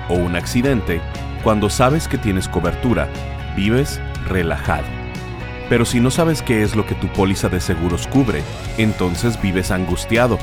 o 0.08 0.14
un 0.14 0.36
accidente, 0.36 1.00
cuando 1.42 1.70
sabes 1.70 2.08
que 2.08 2.18
tienes 2.18 2.48
cobertura, 2.48 3.08
vives 3.56 4.00
relajado. 4.28 4.84
Pero 5.70 5.86
si 5.86 5.98
no 5.98 6.10
sabes 6.10 6.42
qué 6.42 6.62
es 6.62 6.76
lo 6.76 6.86
que 6.86 6.94
tu 6.94 7.08
póliza 7.08 7.48
de 7.48 7.60
seguros 7.60 8.06
cubre, 8.06 8.42
entonces 8.76 9.40
vives 9.40 9.70
angustiado 9.70 10.38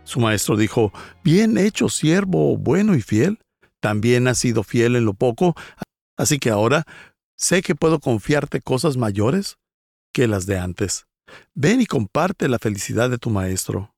Su 0.05 0.21
maestro 0.21 0.57
dijo, 0.57 0.93
Bien 1.23 1.57
hecho, 1.57 1.89
siervo 1.89 2.57
bueno 2.57 2.95
y 2.95 3.01
fiel. 3.01 3.39
También 3.81 4.29
has 4.29 4.39
sido 4.39 4.63
fiel 4.63 4.97
en 4.97 5.05
lo 5.05 5.15
poco, 5.15 5.55
así 6.17 6.39
que 6.39 6.51
ahora 6.51 6.85
sé 7.37 7.63
que 7.63 7.75
puedo 7.75 7.99
confiarte 7.99 8.61
cosas 8.61 8.97
mayores 8.97 9.57
que 10.13 10.29
las 10.29 10.47
de 10.47 10.59
antes. 10.59 11.07
Ven 11.55 11.81
y 11.81 11.87
comparte 11.87 12.49
la 12.49 12.59
felicidad 12.59 13.11
de 13.11 13.19
tu 13.19 13.31
maestro. 13.31 13.95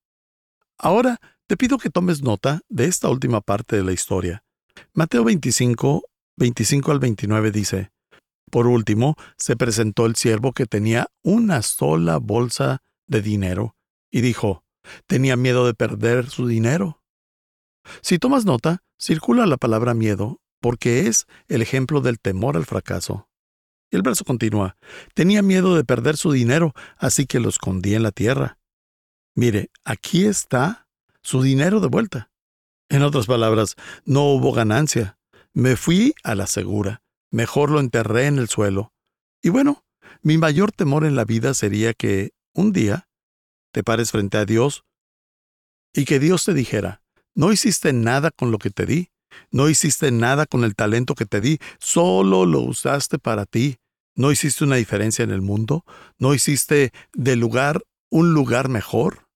Ahora 0.78 1.20
te 1.46 1.56
pido 1.56 1.78
que 1.78 1.90
tomes 1.90 2.22
nota 2.22 2.60
de 2.68 2.86
esta 2.86 3.08
última 3.08 3.40
parte 3.40 3.76
de 3.76 3.84
la 3.84 3.92
historia. 3.92 4.44
Mateo 4.92 5.24
25, 5.24 6.04
25 6.36 6.92
al 6.92 6.98
29 6.98 7.50
dice, 7.50 7.92
por 8.50 8.66
último, 8.66 9.16
se 9.36 9.56
presentó 9.56 10.06
el 10.06 10.16
siervo 10.16 10.52
que 10.52 10.66
tenía 10.66 11.08
una 11.22 11.62
sola 11.62 12.18
bolsa 12.18 12.82
de 13.06 13.20
dinero 13.20 13.76
y 14.10 14.20
dijo, 14.20 14.64
tenía 15.06 15.36
miedo 15.36 15.66
de 15.66 15.74
perder 15.74 16.30
su 16.30 16.46
dinero. 16.46 17.02
Si 18.00 18.18
tomas 18.18 18.44
nota, 18.44 18.82
circula 18.98 19.46
la 19.46 19.56
palabra 19.56 19.94
miedo 19.94 20.40
porque 20.60 21.08
es 21.08 21.26
el 21.48 21.62
ejemplo 21.62 22.00
del 22.00 22.20
temor 22.20 22.56
al 22.56 22.64
fracaso. 22.64 23.28
Y 23.90 23.96
el 23.96 24.02
verso 24.02 24.24
continúa, 24.24 24.76
tenía 25.14 25.42
miedo 25.42 25.76
de 25.76 25.84
perder 25.84 26.16
su 26.16 26.32
dinero, 26.32 26.74
así 26.96 27.26
que 27.26 27.40
lo 27.40 27.48
escondí 27.48 27.94
en 27.94 28.02
la 28.02 28.12
tierra. 28.12 28.58
Mire, 29.34 29.70
aquí 29.84 30.24
está 30.24 30.88
su 31.22 31.42
dinero 31.42 31.80
de 31.80 31.88
vuelta. 31.88 32.30
En 32.88 33.02
otras 33.02 33.26
palabras, 33.26 33.76
no 34.04 34.24
hubo 34.24 34.52
ganancia. 34.52 35.18
Me 35.52 35.76
fui 35.76 36.14
a 36.22 36.34
la 36.34 36.46
segura 36.46 37.04
mejor 37.34 37.70
lo 37.70 37.80
enterré 37.80 38.26
en 38.26 38.38
el 38.38 38.48
suelo. 38.48 38.92
Y 39.42 39.48
bueno, 39.48 39.84
mi 40.22 40.38
mayor 40.38 40.70
temor 40.70 41.04
en 41.04 41.16
la 41.16 41.24
vida 41.24 41.52
sería 41.52 41.92
que, 41.92 42.30
un 42.54 42.72
día, 42.72 43.08
te 43.72 43.82
pares 43.82 44.12
frente 44.12 44.38
a 44.38 44.44
Dios 44.44 44.84
y 45.92 46.04
que 46.04 46.20
Dios 46.20 46.44
te 46.44 46.54
dijera, 46.54 47.02
no 47.34 47.52
hiciste 47.52 47.92
nada 47.92 48.30
con 48.30 48.52
lo 48.52 48.58
que 48.58 48.70
te 48.70 48.86
di, 48.86 49.10
no 49.50 49.68
hiciste 49.68 50.10
nada 50.10 50.46
con 50.46 50.64
el 50.64 50.74
talento 50.74 51.14
que 51.14 51.26
te 51.26 51.40
di, 51.40 51.58
solo 51.78 52.46
lo 52.46 52.60
usaste 52.60 53.18
para 53.18 53.46
ti, 53.46 53.76
no 54.14 54.30
hiciste 54.30 54.64
una 54.64 54.76
diferencia 54.76 55.22
en 55.22 55.30
el 55.30 55.42
mundo, 55.42 55.84
no 56.18 56.34
hiciste 56.34 56.92
del 57.12 57.40
lugar 57.40 57.82
un 58.10 58.32
lugar 58.32 58.68
mejor, 58.68 59.28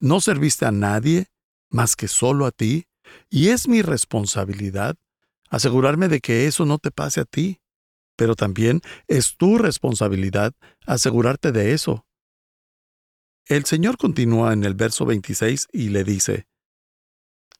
no 0.00 0.20
serviste 0.20 0.66
a 0.66 0.72
nadie 0.72 1.26
más 1.70 1.96
que 1.96 2.08
solo 2.08 2.46
a 2.46 2.50
ti, 2.50 2.86
y 3.30 3.48
es 3.48 3.68
mi 3.68 3.82
responsabilidad 3.82 4.96
asegurarme 5.50 6.08
de 6.08 6.20
que 6.20 6.46
eso 6.46 6.64
no 6.64 6.78
te 6.78 6.90
pase 6.90 7.20
a 7.20 7.24
ti. 7.24 7.60
Pero 8.16 8.36
también 8.36 8.80
es 9.08 9.36
tu 9.36 9.58
responsabilidad 9.58 10.52
asegurarte 10.86 11.50
de 11.52 11.72
eso. 11.72 12.06
El 13.46 13.64
Señor 13.64 13.98
continúa 13.98 14.52
en 14.52 14.64
el 14.64 14.74
verso 14.74 15.04
26 15.04 15.68
y 15.72 15.88
le 15.88 16.04
dice, 16.04 16.46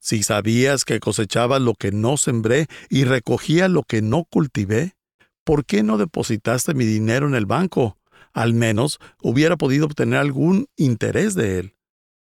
Si 0.05 0.23
sabías 0.23 0.85
que 0.85 1.01
cosechaba 1.01 1.59
lo 1.59 1.73
que 1.73 1.91
no 1.91 2.19
sembré 2.19 2.67
y 2.91 3.05
recogía 3.05 3.69
lo 3.69 3.85
que 3.85 4.03
no 4.03 4.25
cultivé, 4.25 4.99
¿por 5.45 5.65
qué 5.65 5.83
no 5.83 5.97
depositaste 5.97 6.75
mi 6.75 6.85
dinero 6.85 7.27
en 7.27 7.35
el 7.35 7.47
banco? 7.47 7.97
Al 8.35 8.53
menos 8.53 8.99
hubiera 9.23 9.57
podido 9.57 9.87
obtener 9.87 10.19
algún 10.19 10.67
interés 10.77 11.35
de 11.35 11.59
él. 11.59 11.77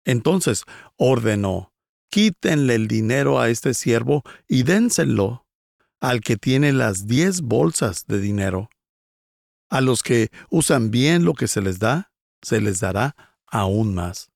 Entonces 0.05 0.65
ordenó, 0.95 1.73
quítenle 2.11 2.75
el 2.75 2.87
dinero 2.87 3.39
a 3.39 3.49
este 3.49 3.73
siervo 3.73 4.21
y 4.47 4.61
dénselo 4.61 5.47
al 5.99 6.21
que 6.21 6.37
tiene 6.37 6.73
las 6.73 7.07
diez 7.07 7.41
bolsas 7.41 8.05
de 8.05 8.21
dinero. 8.21 8.69
A 9.71 9.81
los 9.81 10.03
que 10.03 10.29
usan 10.51 10.91
bien 10.91 11.25
lo 11.25 11.33
que 11.33 11.47
se 11.47 11.63
les 11.63 11.79
da, 11.79 12.11
se 12.43 12.61
les 12.61 12.79
dará 12.79 13.15
aún 13.47 13.95
más. 13.95 14.29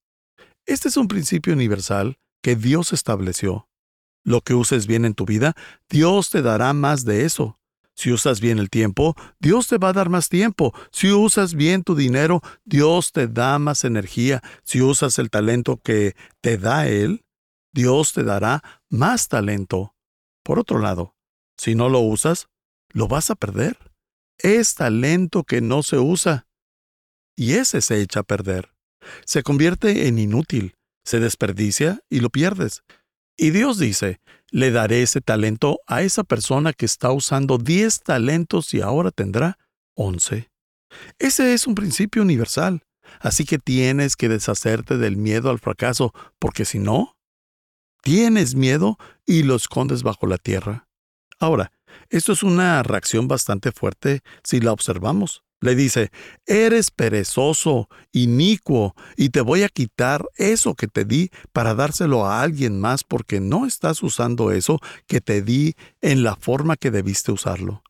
Este 0.65 0.87
es 0.87 0.97
un 0.97 1.07
principio 1.07 1.53
universal 1.53 2.17
que 2.45 2.55
Dios 2.55 2.93
estableció. 2.93 3.67
Lo 4.23 4.41
que 4.41 4.53
uses 4.53 4.85
bien 4.85 5.03
en 5.03 5.15
tu 5.15 5.25
vida, 5.25 5.55
Dios 5.89 6.29
te 6.29 6.43
dará 6.43 6.73
más 6.73 7.03
de 7.03 7.25
eso. 7.25 7.59
Si 7.95 8.11
usas 8.11 8.39
bien 8.39 8.59
el 8.59 8.69
tiempo, 8.69 9.15
Dios 9.39 9.67
te 9.67 9.79
va 9.79 9.89
a 9.89 9.93
dar 9.93 10.09
más 10.09 10.29
tiempo. 10.29 10.71
Si 10.91 11.11
usas 11.11 11.55
bien 11.55 11.81
tu 11.83 11.95
dinero, 11.95 12.41
Dios 12.63 13.13
te 13.13 13.27
da 13.27 13.57
más 13.57 13.83
energía. 13.83 14.43
Si 14.63 14.83
usas 14.83 15.17
el 15.17 15.31
talento 15.31 15.77
que 15.77 16.15
te 16.39 16.59
da 16.59 16.87
Él, 16.87 17.25
Dios 17.73 18.13
te 18.13 18.23
dará 18.23 18.61
más 18.91 19.27
talento. 19.27 19.95
Por 20.43 20.59
otro 20.59 20.77
lado, 20.77 21.15
si 21.57 21.73
no 21.73 21.89
lo 21.89 22.01
usas, 22.01 22.47
lo 22.89 23.07
vas 23.07 23.31
a 23.31 23.35
perder. 23.35 23.75
Es 24.37 24.75
talento 24.75 25.45
que 25.45 25.61
no 25.61 25.81
se 25.81 25.97
usa. 25.97 26.45
Y 27.35 27.53
ese 27.53 27.81
se 27.81 28.01
echa 28.01 28.19
a 28.19 28.23
perder. 28.23 28.69
Se 29.25 29.41
convierte 29.41 30.07
en 30.07 30.19
inútil, 30.19 30.75
se 31.05 31.19
desperdicia 31.19 32.01
y 32.09 32.19
lo 32.19 32.29
pierdes. 32.29 32.83
Y 33.37 33.51
Dios 33.51 33.77
dice, 33.77 34.19
le 34.49 34.71
daré 34.71 35.03
ese 35.03 35.21
talento 35.21 35.79
a 35.87 36.01
esa 36.01 36.23
persona 36.23 36.73
que 36.73 36.85
está 36.85 37.11
usando 37.11 37.57
10 37.57 38.01
talentos 38.01 38.73
y 38.73 38.81
ahora 38.81 39.11
tendrá 39.11 39.57
11. 39.95 40.49
Ese 41.19 41.53
es 41.53 41.67
un 41.67 41.75
principio 41.75 42.21
universal, 42.21 42.83
así 43.19 43.45
que 43.45 43.59
tienes 43.59 44.15
que 44.15 44.29
deshacerte 44.29 44.97
del 44.97 45.17
miedo 45.17 45.49
al 45.49 45.59
fracaso, 45.59 46.13
porque 46.39 46.65
si 46.65 46.79
no, 46.79 47.17
tienes 48.01 48.55
miedo 48.55 48.97
y 49.25 49.43
lo 49.43 49.55
escondes 49.55 50.03
bajo 50.03 50.27
la 50.27 50.37
tierra. 50.37 50.87
Ahora, 51.39 51.71
esto 52.09 52.31
es 52.31 52.43
una 52.43 52.81
reacción 52.83 53.27
bastante 53.27 53.71
fuerte 53.71 54.21
si 54.43 54.61
la 54.61 54.71
observamos. 54.71 55.44
Le 55.65 55.73
dice, 55.75 56.11
eres 56.45 56.91
perezoso, 56.91 57.89
inicuo, 58.11 58.93
y 59.17 59.29
te 59.29 59.41
voy 59.41 59.63
a 59.63 59.69
quitar 59.69 60.23
eso 60.35 60.75
que 60.75 60.85
te 60.85 61.05
di 61.05 61.31
para 61.53 61.73
dárselo 61.73 62.27
a 62.27 62.43
alguien 62.43 62.79
más 62.79 63.03
porque 63.03 63.39
no 63.39 63.65
estás 63.65 64.03
usando 64.03 64.51
eso 64.51 64.79
que 65.07 65.21
te 65.21 65.41
di 65.41 65.73
en 66.01 66.21
la 66.21 66.35
forma 66.35 66.77
que 66.77 66.91
debiste 66.91 67.31
usarlo. 67.31 67.81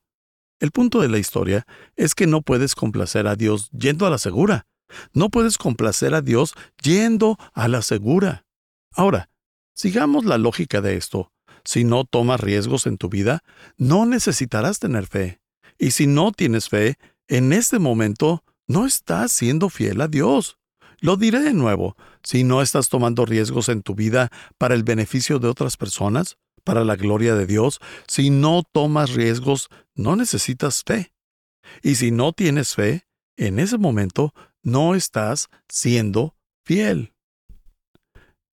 El 0.62 0.72
punto 0.72 1.02
de 1.02 1.10
la 1.10 1.18
historia 1.18 1.68
es 1.98 2.16
que 2.16 2.28
no 2.28 2.42
puedes 2.42 2.76
complacer 2.76 3.28
a 3.28 3.36
Dios 3.36 3.70
yendo 3.72 4.06
a 4.06 4.10
la 4.10 4.20
segura. 4.20 4.68
No 5.12 5.30
puedes 5.30 5.58
complacer 5.58 6.16
a 6.16 6.22
Dios 6.22 6.54
yendo 6.82 7.38
a 7.54 7.68
la 7.68 7.82
segura. 7.82 8.46
Ahora, 8.94 9.30
sigamos 9.74 10.24
la 10.24 10.38
lógica 10.38 10.80
de 10.80 10.96
esto. 10.96 11.34
Si 11.66 11.84
no 11.84 12.06
tomas 12.06 12.40
riesgos 12.40 12.88
en 12.88 12.98
tu 12.98 13.10
vida, 13.10 13.44
no 13.76 14.06
necesitarás 14.06 14.80
tener 14.80 15.08
fe. 15.08 15.42
Y 15.78 15.92
si 15.92 16.08
no 16.08 16.32
tienes 16.32 16.70
fe, 16.70 16.98
en 17.28 17.54
este 17.54 17.80
momento 17.80 18.44
no 18.68 18.86
estás 18.86 19.32
siendo 19.32 19.70
fiel 19.70 20.02
a 20.02 20.08
Dios. 20.08 20.58
Lo 21.00 21.18
diré 21.18 21.40
de 21.40 21.54
nuevo, 21.54 21.96
si 22.24 22.44
no 22.44 22.62
estás 22.62 22.90
tomando 22.90 23.26
riesgos 23.26 23.70
en 23.70 23.82
tu 23.82 23.96
vida 23.96 24.32
para 24.58 24.76
el 24.76 24.84
beneficio 24.84 25.40
de 25.40 25.48
otras 25.48 25.78
personas, 25.78 26.38
para 26.64 26.84
la 26.84 26.96
gloria 26.96 27.36
de 27.36 27.46
Dios, 27.46 27.80
si 28.08 28.30
no 28.30 28.64
tomas 28.64 29.14
riesgos, 29.14 29.70
no 29.94 30.16
necesitas 30.16 30.84
fe. 30.84 31.14
Y 31.84 31.96
si 31.96 32.12
no 32.12 32.34
tienes 32.34 32.76
fe, 32.76 33.08
en 33.38 33.60
ese 33.60 33.78
momento 33.78 34.34
no 34.64 34.96
estás 34.96 35.50
siendo 35.70 36.36
fiel. 36.64 37.14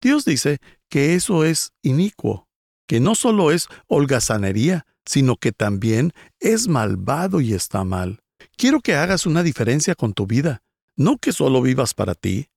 Dios 0.00 0.24
dice 0.24 0.58
que 0.88 1.14
eso 1.14 1.44
es 1.44 1.72
inicuo, 1.82 2.48
que 2.86 3.00
no 3.00 3.14
solo 3.14 3.50
es 3.50 3.68
holgazanería, 3.86 4.84
sino 5.06 5.36
que 5.36 5.52
también 5.52 6.12
es 6.40 6.68
malvado 6.68 7.40
y 7.40 7.54
está 7.54 7.84
mal. 7.84 8.22
Quiero 8.56 8.80
que 8.80 8.94
hagas 8.94 9.26
una 9.26 9.42
diferencia 9.42 9.94
con 9.94 10.14
tu 10.14 10.26
vida, 10.26 10.62
no 10.96 11.18
que 11.18 11.32
solo 11.32 11.62
vivas 11.62 11.94
para 11.94 12.14
ti. 12.14 12.48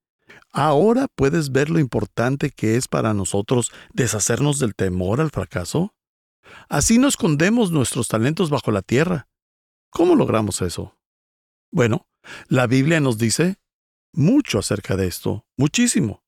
Ahora 0.52 1.08
puedes 1.14 1.52
ver 1.52 1.70
lo 1.70 1.80
importante 1.80 2.50
que 2.50 2.78
es 2.78 2.88
para 2.88 3.14
nosotros 3.14 3.72
deshacernos 3.94 4.60
del 4.60 4.76
temor 4.76 5.20
al 5.20 5.32
fracaso. 5.32 5.94
Así 6.70 6.98
no 6.98 7.08
escondemos 7.08 7.72
nuestros 7.72 8.08
talentos 8.08 8.50
bajo 8.50 8.72
la 8.72 8.82
tierra. 8.82 9.28
¿Cómo 9.90 10.16
logramos 10.16 10.62
eso? 10.62 10.98
Bueno, 11.72 12.08
la 12.48 12.68
Biblia 12.68 13.00
nos 13.00 13.18
dice 13.18 13.58
mucho 14.14 14.60
acerca 14.60 14.96
de 14.96 15.08
esto, 15.08 15.46
muchísimo. 15.58 16.24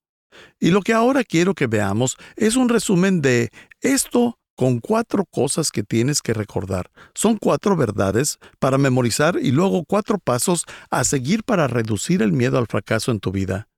Y 0.60 0.72
lo 0.72 0.82
que 0.82 0.94
ahora 0.94 1.24
quiero 1.24 1.56
que 1.56 1.68
veamos 1.68 2.18
es 2.36 2.56
un 2.56 2.70
resumen 2.70 3.22
de 3.22 3.52
esto 3.82 4.37
con 4.58 4.80
cuatro 4.80 5.24
cosas 5.24 5.70
que 5.70 5.84
tienes 5.84 6.22
que 6.22 6.34
recordar. 6.34 6.90
Son 7.14 7.38
cuatro 7.38 7.78
verdades 7.78 8.40
para 8.60 8.80
memorizar 8.80 9.38
y 9.40 9.52
luego 9.52 9.86
cuatro 9.86 10.18
pasos 10.18 10.66
a 10.90 11.04
seguir 11.04 11.44
para 11.44 11.68
reducir 11.68 12.24
el 12.24 12.34
miedo 12.34 12.58
al 12.58 12.66
fracaso 12.66 13.12
en 13.12 13.20
tu 13.20 13.32
vida. 13.32 13.70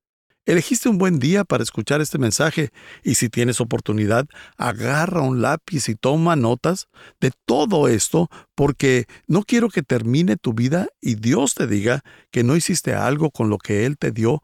Elegiste 0.46 0.88
un 0.88 0.98
buen 0.98 1.20
día 1.20 1.44
para 1.44 1.64
escuchar 1.64 2.00
este 2.00 2.18
mensaje 2.18 2.70
y 3.04 3.16
si 3.16 3.28
tienes 3.28 3.60
oportunidad, 3.60 4.26
agarra 4.58 5.22
un 5.22 5.42
lápiz 5.42 5.90
y 5.90 5.96
toma 5.96 6.38
notas 6.38 6.88
de 7.20 7.32
todo 7.46 7.90
esto 7.90 8.30
porque 8.56 9.06
no 9.28 9.44
quiero 9.44 9.68
que 9.68 9.84
termine 9.84 10.38
tu 10.38 10.54
vida 10.54 10.88
y 11.02 11.16
Dios 11.16 11.56
te 11.56 11.68
diga 11.68 12.02
que 12.32 12.44
no 12.44 12.56
hiciste 12.56 12.94
algo 12.94 13.32
con 13.32 13.50
lo 13.50 13.58
que 13.58 13.86
Él 13.86 13.98
te 13.98 14.12
dio 14.12 14.42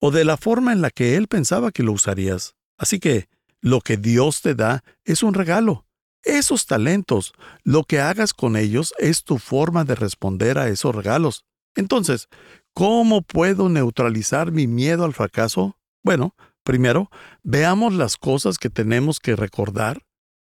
o 0.00 0.12
de 0.12 0.24
la 0.24 0.36
forma 0.36 0.72
en 0.72 0.80
la 0.80 0.90
que 0.90 1.16
Él 1.16 1.26
pensaba 1.26 1.72
que 1.72 1.82
lo 1.82 1.90
usarías. 1.92 2.54
Así 2.78 3.00
que, 3.00 3.28
lo 3.64 3.80
que 3.80 3.96
Dios 3.96 4.42
te 4.42 4.54
da 4.54 4.84
es 5.04 5.22
un 5.22 5.32
regalo. 5.32 5.86
Esos 6.22 6.66
talentos, 6.66 7.32
lo 7.62 7.84
que 7.84 7.98
hagas 7.98 8.34
con 8.34 8.56
ellos 8.56 8.92
es 8.98 9.24
tu 9.24 9.38
forma 9.38 9.84
de 9.84 9.94
responder 9.94 10.58
a 10.58 10.68
esos 10.68 10.94
regalos. 10.94 11.46
Entonces, 11.74 12.28
¿cómo 12.74 13.22
puedo 13.22 13.70
neutralizar 13.70 14.52
mi 14.52 14.66
miedo 14.66 15.06
al 15.06 15.14
fracaso? 15.14 15.78
Bueno, 16.02 16.36
primero, 16.62 17.10
veamos 17.42 17.94
las 17.94 18.18
cosas 18.18 18.58
que 18.58 18.68
tenemos 18.68 19.18
que 19.18 19.34
recordar. 19.34 20.02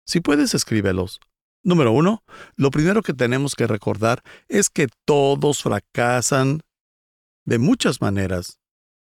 Si 0.05 0.19
puedes, 0.19 0.53
escríbelos. 0.53 1.21
Número 1.63 1.93
uno, 1.93 2.21
lo 2.57 2.69
primero 2.69 3.01
que 3.01 3.13
tenemos 3.13 3.55
que 3.55 3.65
recordar 3.65 4.23
es 4.49 4.69
que 4.69 4.89
todos 5.05 5.63
fracasan 5.63 6.59
de 7.45 7.59
muchas 7.59 8.01
maneras. 8.01 8.59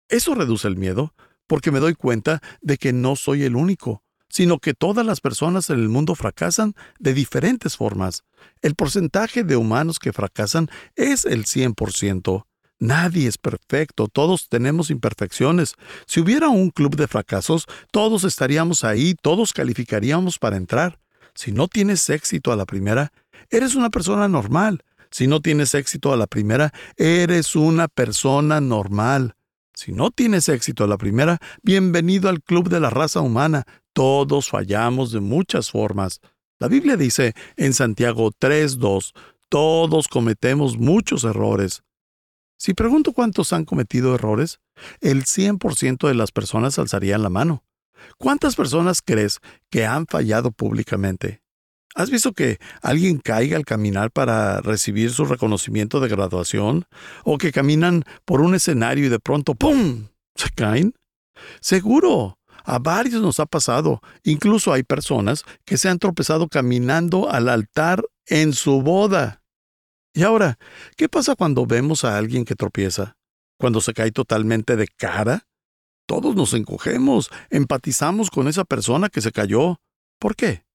Eso 0.08 0.36
reduce 0.36 0.68
el 0.68 0.76
miedo, 0.76 1.12
porque 1.46 1.70
me 1.70 1.80
doy 1.80 1.94
cuenta 1.94 2.40
de 2.60 2.76
que 2.78 2.92
no 2.92 3.16
soy 3.16 3.44
el 3.44 3.56
único, 3.56 4.02
sino 4.28 4.58
que 4.58 4.74
todas 4.74 5.06
las 5.06 5.20
personas 5.20 5.70
en 5.70 5.80
el 5.80 5.88
mundo 5.88 6.14
fracasan 6.14 6.74
de 6.98 7.14
diferentes 7.14 7.76
formas. 7.76 8.22
El 8.62 8.74
porcentaje 8.74 9.44
de 9.44 9.56
humanos 9.56 9.98
que 9.98 10.12
fracasan 10.12 10.68
es 10.94 11.24
el 11.24 11.44
100%. 11.44 12.44
Nadie 12.78 13.26
es 13.26 13.38
perfecto, 13.38 14.06
todos 14.08 14.48
tenemos 14.48 14.90
imperfecciones. 14.90 15.74
Si 16.06 16.20
hubiera 16.20 16.48
un 16.50 16.70
club 16.70 16.96
de 16.96 17.08
fracasos, 17.08 17.66
todos 17.90 18.24
estaríamos 18.24 18.84
ahí, 18.84 19.14
todos 19.22 19.54
calificaríamos 19.54 20.38
para 20.38 20.56
entrar. 20.56 20.98
Si 21.34 21.52
no 21.52 21.68
tienes 21.68 22.08
éxito 22.10 22.52
a 22.52 22.56
la 22.56 22.66
primera, 22.66 23.12
eres 23.50 23.74
una 23.74 23.88
persona 23.88 24.28
normal. 24.28 24.82
Si 25.10 25.26
no 25.26 25.40
tienes 25.40 25.74
éxito 25.74 26.12
a 26.12 26.16
la 26.16 26.26
primera, 26.26 26.72
eres 26.96 27.56
una 27.56 27.88
persona 27.88 28.60
normal. 28.60 29.35
Si 29.76 29.92
no 29.92 30.10
tienes 30.10 30.48
éxito 30.48 30.84
a 30.84 30.86
la 30.86 30.96
primera, 30.96 31.38
bienvenido 31.62 32.30
al 32.30 32.42
club 32.42 32.70
de 32.70 32.80
la 32.80 32.88
raza 32.88 33.20
humana. 33.20 33.64
Todos 33.92 34.48
fallamos 34.48 35.12
de 35.12 35.20
muchas 35.20 35.70
formas. 35.70 36.22
La 36.58 36.68
Biblia 36.68 36.96
dice 36.96 37.34
en 37.58 37.74
Santiago 37.74 38.32
3.2, 38.32 39.12
todos 39.50 40.08
cometemos 40.08 40.78
muchos 40.78 41.24
errores. 41.24 41.82
Si 42.58 42.72
pregunto 42.72 43.12
cuántos 43.12 43.52
han 43.52 43.66
cometido 43.66 44.14
errores, 44.14 44.60
el 45.02 45.24
100% 45.24 46.08
de 46.08 46.14
las 46.14 46.32
personas 46.32 46.78
alzarían 46.78 47.22
la 47.22 47.28
mano. 47.28 47.62
¿Cuántas 48.16 48.56
personas 48.56 49.02
crees 49.02 49.40
que 49.70 49.84
han 49.84 50.06
fallado 50.06 50.52
públicamente? 50.52 51.42
¿Has 51.96 52.10
visto 52.10 52.34
que 52.34 52.58
alguien 52.82 53.16
caiga 53.16 53.56
al 53.56 53.64
caminar 53.64 54.10
para 54.10 54.60
recibir 54.60 55.10
su 55.10 55.24
reconocimiento 55.24 55.98
de 55.98 56.08
graduación? 56.08 56.84
¿O 57.24 57.38
que 57.38 57.52
caminan 57.52 58.04
por 58.26 58.42
un 58.42 58.54
escenario 58.54 59.06
y 59.06 59.08
de 59.08 59.18
pronto 59.18 59.54
¡pum! 59.54 60.08
se 60.34 60.50
caen? 60.50 60.94
Seguro. 61.62 62.38
A 62.64 62.78
varios 62.78 63.22
nos 63.22 63.40
ha 63.40 63.46
pasado. 63.46 64.02
Incluso 64.24 64.74
hay 64.74 64.82
personas 64.82 65.44
que 65.64 65.78
se 65.78 65.88
han 65.88 65.98
tropezado 65.98 66.48
caminando 66.48 67.30
al 67.30 67.48
altar 67.48 68.04
en 68.26 68.52
su 68.52 68.82
boda. 68.82 69.42
Y 70.12 70.22
ahora, 70.22 70.58
¿qué 70.98 71.08
pasa 71.08 71.34
cuando 71.34 71.64
vemos 71.64 72.04
a 72.04 72.18
alguien 72.18 72.44
que 72.44 72.56
tropieza? 72.56 73.16
¿Cuando 73.58 73.80
se 73.80 73.94
cae 73.94 74.10
totalmente 74.10 74.76
de 74.76 74.86
cara? 74.86 75.46
Todos 76.06 76.36
nos 76.36 76.52
encogemos, 76.52 77.30
empatizamos 77.48 78.30
con 78.30 78.48
esa 78.48 78.64
persona 78.64 79.08
que 79.08 79.22
se 79.22 79.32
cayó. 79.32 79.80
¿Por 80.18 80.36
qué? 80.36 80.65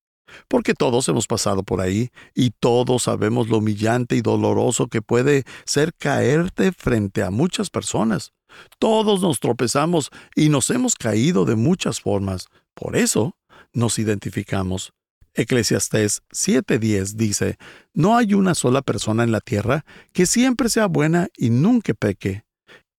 Porque 0.48 0.74
todos 0.74 1.08
hemos 1.10 1.28
pasado 1.28 1.64
por 1.64 1.82
ahí 1.82 2.10
y 2.34 2.52
todos 2.52 3.04
sabemos 3.04 3.50
lo 3.50 3.58
humillante 3.58 4.16
y 4.16 4.22
doloroso 4.22 4.88
que 4.88 5.02
puede 5.02 5.44
ser 5.66 5.94
caerte 5.94 6.72
frente 6.72 7.24
a 7.24 7.32
muchas 7.32 7.70
personas. 7.70 8.34
Todos 8.80 9.22
nos 9.22 9.40
tropezamos 9.40 10.10
y 10.36 10.50
nos 10.50 10.70
hemos 10.70 10.96
caído 10.96 11.46
de 11.46 11.56
muchas 11.56 12.02
formas. 12.02 12.48
Por 12.74 12.96
eso 12.96 13.38
nos 13.74 14.00
identificamos. 14.00 14.94
Eclesiastés 15.34 16.24
7:10 16.32 17.16
dice, 17.16 17.58
No 17.94 18.18
hay 18.18 18.34
una 18.34 18.54
sola 18.56 18.82
persona 18.82 19.24
en 19.24 19.32
la 19.32 19.40
tierra 19.40 19.86
que 20.14 20.26
siempre 20.26 20.70
sea 20.70 20.88
buena 20.88 21.30
y 21.38 21.50
nunca 21.50 21.94
peque. 21.94 22.44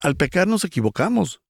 Al 0.01 0.17
pecar 0.17 0.49
nos 0.49 0.65
equivocamos. 0.65 1.41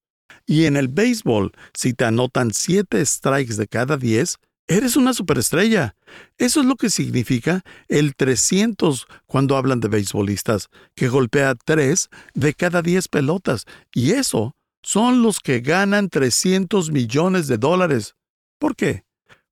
Y 0.46 0.64
en 0.64 0.76
el 0.76 0.88
béisbol, 0.88 1.52
si 1.72 1.94
te 1.94 2.04
anotan 2.04 2.52
7 2.52 3.04
strikes 3.06 3.56
de 3.56 3.68
cada 3.68 3.96
10, 3.96 4.38
Eres 4.72 4.96
una 4.96 5.12
superestrella. 5.12 5.96
Eso 6.38 6.60
es 6.60 6.66
lo 6.66 6.76
que 6.76 6.88
significa 6.88 7.62
el 7.88 8.16
300 8.16 9.06
cuando 9.26 9.58
hablan 9.58 9.80
de 9.80 9.88
beisbolistas, 9.88 10.70
que 10.94 11.08
golpea 11.08 11.54
3 11.54 12.08
de 12.32 12.54
cada 12.54 12.80
10 12.80 13.08
pelotas. 13.08 13.66
Y 13.92 14.12
eso 14.12 14.56
son 14.82 15.20
los 15.20 15.40
que 15.40 15.60
ganan 15.60 16.08
300 16.08 16.90
millones 16.90 17.48
de 17.48 17.58
dólares. 17.58 18.14
¿Por 18.58 18.74
qué? 18.74 19.04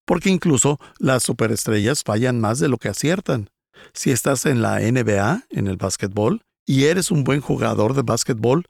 Porque 0.07 0.31
incluso 0.31 0.81
las 0.99 1.23
superestrellas 1.23 2.03
fallan 2.03 2.41
más 2.41 2.59
de 2.59 2.69
lo 2.69 2.79
que 2.79 2.89
aciertan. 2.89 3.51
Si 3.93 4.13
estás 4.13 4.47
en 4.47 4.63
la 4.63 4.81
NBA, 4.81 5.45
en 5.51 5.67
el 5.67 5.77
básquetbol, 5.77 6.41
y 6.65 6.85
eres 6.85 7.11
un 7.11 7.25
buen 7.25 7.43
jugador 7.43 7.93
de 7.93 8.03
básquetbol, 8.03 8.65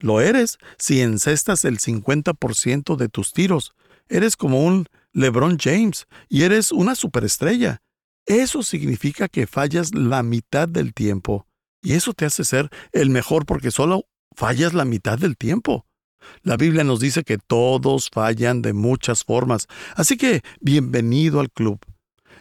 lo 0.00 0.20
eres 0.20 0.58
si 0.76 1.00
encestas 1.00 1.64
el 1.64 1.78
50% 1.78 2.96
de 2.96 3.08
tus 3.08 3.32
tiros. 3.32 3.72
Eres 4.10 4.36
como 4.36 4.62
un 4.62 4.86
LeBron 5.16 5.56
James 5.58 6.06
y 6.28 6.42
eres 6.42 6.70
una 6.72 6.94
superestrella. 6.94 7.80
Eso 8.26 8.62
significa 8.62 9.28
que 9.28 9.46
fallas 9.46 9.94
la 9.94 10.22
mitad 10.22 10.68
del 10.68 10.92
tiempo. 10.92 11.46
Y 11.80 11.94
eso 11.94 12.12
te 12.12 12.26
hace 12.26 12.44
ser 12.44 12.68
el 12.92 13.08
mejor 13.08 13.46
porque 13.46 13.70
solo 13.70 14.04
fallas 14.36 14.74
la 14.74 14.84
mitad 14.84 15.18
del 15.18 15.38
tiempo. 15.38 15.86
La 16.42 16.58
Biblia 16.58 16.84
nos 16.84 17.00
dice 17.00 17.24
que 17.24 17.38
todos 17.38 18.10
fallan 18.12 18.60
de 18.60 18.74
muchas 18.74 19.24
formas. 19.24 19.68
Así 19.94 20.18
que 20.18 20.42
bienvenido 20.60 21.40
al 21.40 21.50
club. 21.50 21.78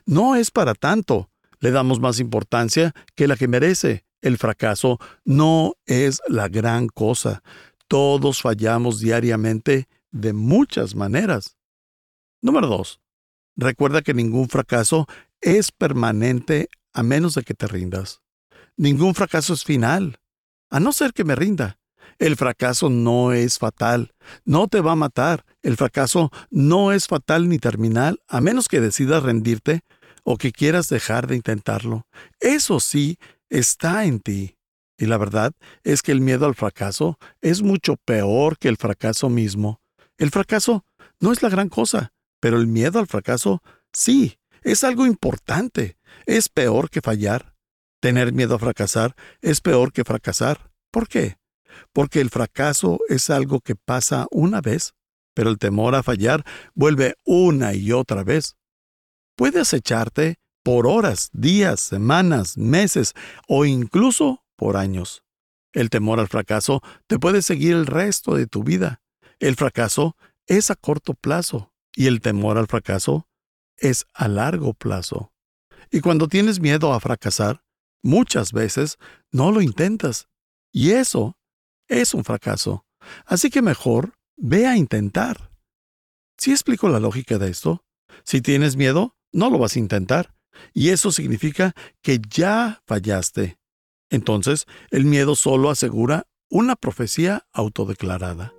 No 0.05 0.35
es 0.35 0.51
para 0.51 0.73
tanto. 0.73 1.29
Le 1.59 1.71
damos 1.71 2.01
más 2.01 2.19
importancia 2.19 2.93
que 3.15 3.29
la 3.29 3.37
que 3.37 3.47
merece. 3.47 4.03
El 4.21 4.37
fracaso 4.37 4.99
no 5.23 5.75
es 5.85 6.21
la 6.27 6.49
gran 6.49 6.87
cosa. 6.87 7.41
Todos 7.87 8.41
fallamos 8.41 8.99
diariamente 8.99 9.87
de 10.11 10.33
muchas 10.33 10.93
maneras. 10.93 11.55
Número 12.45 12.67
2. 12.67 13.01
Recuerda 13.55 14.03
que 14.03 14.13
ningún 14.13 14.49
fracaso 14.49 15.07
es 15.41 15.71
permanente 15.71 16.69
a 16.93 17.01
menos 17.01 17.33
de 17.33 17.41
que 17.41 17.55
te 17.55 17.65
rindas. 17.65 18.21
Ningún 18.77 19.15
fracaso 19.15 19.55
es 19.55 19.63
final, 19.63 20.19
a 20.69 20.79
no 20.79 20.91
ser 20.91 21.11
que 21.13 21.23
me 21.23 21.33
rinda. 21.33 21.79
El 22.19 22.35
fracaso 22.35 22.91
no 22.91 23.33
es 23.33 23.57
fatal, 23.57 24.13
no 24.43 24.67
te 24.67 24.81
va 24.81 24.91
a 24.91 24.95
matar. 24.95 25.43
El 25.63 25.75
fracaso 25.75 26.29
no 26.51 26.91
es 26.91 27.07
fatal 27.07 27.49
ni 27.49 27.57
terminal, 27.57 28.21
a 28.27 28.41
menos 28.41 28.67
que 28.67 28.79
decidas 28.79 29.23
rendirte 29.23 29.81
o 30.23 30.37
que 30.37 30.51
quieras 30.51 30.87
dejar 30.87 31.25
de 31.25 31.37
intentarlo. 31.37 32.05
Eso 32.39 32.79
sí 32.79 33.17
está 33.49 34.05
en 34.05 34.19
ti. 34.19 34.55
Y 34.99 35.07
la 35.07 35.17
verdad 35.17 35.53
es 35.83 36.03
que 36.03 36.11
el 36.11 36.21
miedo 36.21 36.45
al 36.45 36.53
fracaso 36.53 37.17
es 37.41 37.63
mucho 37.63 37.95
peor 38.05 38.59
que 38.59 38.67
el 38.67 38.77
fracaso 38.77 39.31
mismo. 39.31 39.81
El 40.19 40.29
fracaso 40.29 40.85
no 41.19 41.31
es 41.31 41.41
la 41.41 41.49
gran 41.49 41.69
cosa. 41.69 42.11
Pero 42.45 42.59
el 42.59 42.67
miedo 42.67 42.99
al 42.99 43.07
fracaso, 43.07 43.63
sí, 43.91 44.37
es 44.61 44.83
algo 44.83 45.07
importante. 45.07 45.97
Es 46.27 46.47
peor 46.47 46.91
que 46.91 47.01
fallar. 47.01 47.55
Tener 47.99 48.33
miedo 48.33 48.53
a 48.53 48.59
fracasar 48.59 49.15
es 49.41 49.61
peor 49.61 49.91
que 49.91 50.03
fracasar. 50.03 50.71
¿Por 50.91 51.07
qué? 51.07 51.39
Porque 51.91 52.21
el 52.21 52.29
fracaso 52.29 52.99
es 53.09 53.31
algo 53.31 53.61
que 53.61 53.75
pasa 53.75 54.27
una 54.29 54.61
vez, 54.61 54.93
pero 55.33 55.49
el 55.49 55.57
temor 55.57 55.95
a 55.95 56.03
fallar 56.03 56.45
vuelve 56.75 57.15
una 57.25 57.73
y 57.73 57.91
otra 57.91 58.23
vez. 58.23 58.57
Puedes 59.35 59.73
echarte 59.73 60.35
por 60.61 60.85
horas, 60.85 61.31
días, 61.33 61.79
semanas, 61.79 62.59
meses 62.59 63.15
o 63.47 63.65
incluso 63.65 64.45
por 64.55 64.77
años. 64.77 65.23
El 65.73 65.89
temor 65.89 66.19
al 66.19 66.27
fracaso 66.27 66.83
te 67.07 67.17
puede 67.17 67.41
seguir 67.41 67.73
el 67.73 67.87
resto 67.87 68.35
de 68.35 68.45
tu 68.45 68.63
vida. 68.63 69.01
El 69.39 69.55
fracaso 69.55 70.15
es 70.45 70.69
a 70.69 70.75
corto 70.75 71.15
plazo, 71.15 71.71
y 71.95 72.07
el 72.07 72.21
temor 72.21 72.57
al 72.57 72.67
fracaso 72.67 73.27
es 73.77 74.05
a 74.13 74.27
largo 74.27 74.73
plazo. 74.73 75.33
Y 75.91 76.01
cuando 76.01 76.27
tienes 76.27 76.59
miedo 76.59 76.93
a 76.93 76.99
fracasar, 76.99 77.63
muchas 78.01 78.51
veces 78.51 78.97
no 79.31 79.51
lo 79.51 79.61
intentas. 79.61 80.27
Y 80.71 80.91
eso 80.91 81.37
es 81.87 82.13
un 82.13 82.23
fracaso. 82.23 82.85
Así 83.25 83.49
que 83.49 83.61
mejor 83.61 84.13
ve 84.35 84.67
a 84.67 84.77
intentar. 84.77 85.51
¿Sí 86.37 86.51
explico 86.51 86.89
la 86.89 86.99
lógica 86.99 87.37
de 87.37 87.49
esto? 87.49 87.85
Si 88.23 88.41
tienes 88.41 88.75
miedo, 88.75 89.15
no 89.31 89.49
lo 89.49 89.57
vas 89.57 89.75
a 89.75 89.79
intentar. 89.79 90.35
Y 90.73 90.89
eso 90.89 91.11
significa 91.11 91.73
que 92.01 92.19
ya 92.29 92.81
fallaste. 92.85 93.57
Entonces, 94.09 94.65
el 94.91 95.05
miedo 95.05 95.35
solo 95.35 95.69
asegura 95.69 96.27
una 96.49 96.75
profecía 96.75 97.47
autodeclarada. 97.51 98.53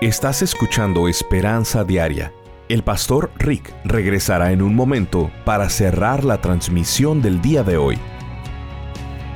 Estás 0.00 0.40
escuchando 0.40 1.08
Esperanza 1.08 1.84
Diaria. 1.84 2.32
El 2.70 2.82
pastor 2.82 3.30
Rick 3.38 3.70
regresará 3.84 4.50
en 4.50 4.62
un 4.62 4.74
momento 4.74 5.30
para 5.44 5.68
cerrar 5.68 6.24
la 6.24 6.40
transmisión 6.40 7.20
del 7.20 7.42
día 7.42 7.64
de 7.64 7.76
hoy. 7.76 7.98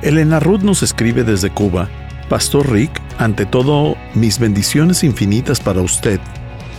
Elena 0.01 0.39
Ruth 0.39 0.61
nos 0.61 0.81
escribe 0.81 1.23
desde 1.23 1.51
Cuba. 1.51 1.87
Pastor 2.29 2.71
Rick, 2.71 2.99
ante 3.19 3.45
todo, 3.45 3.95
mis 4.15 4.39
bendiciones 4.39 5.03
infinitas 5.03 5.59
para 5.59 5.81
usted. 5.81 6.19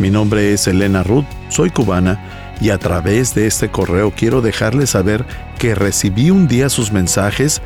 Mi 0.01 0.11
nombre 0.11 0.53
es 0.53 0.67
Elena 0.67 1.05
Ruth, 1.05 1.27
soy 1.49 1.71
cubana 1.71 2.57
y 2.61 2.71
a 2.71 2.79
través 2.79 3.37
de 3.37 3.47
este 3.47 3.69
correo 3.69 4.11
quiero 4.11 4.41
dejarle 4.41 4.89
saber 4.89 5.25
que 5.61 5.77
recibí 5.77 6.33
un 6.33 6.49
día 6.49 6.71
sus 6.71 6.91
mensajes 6.91 7.63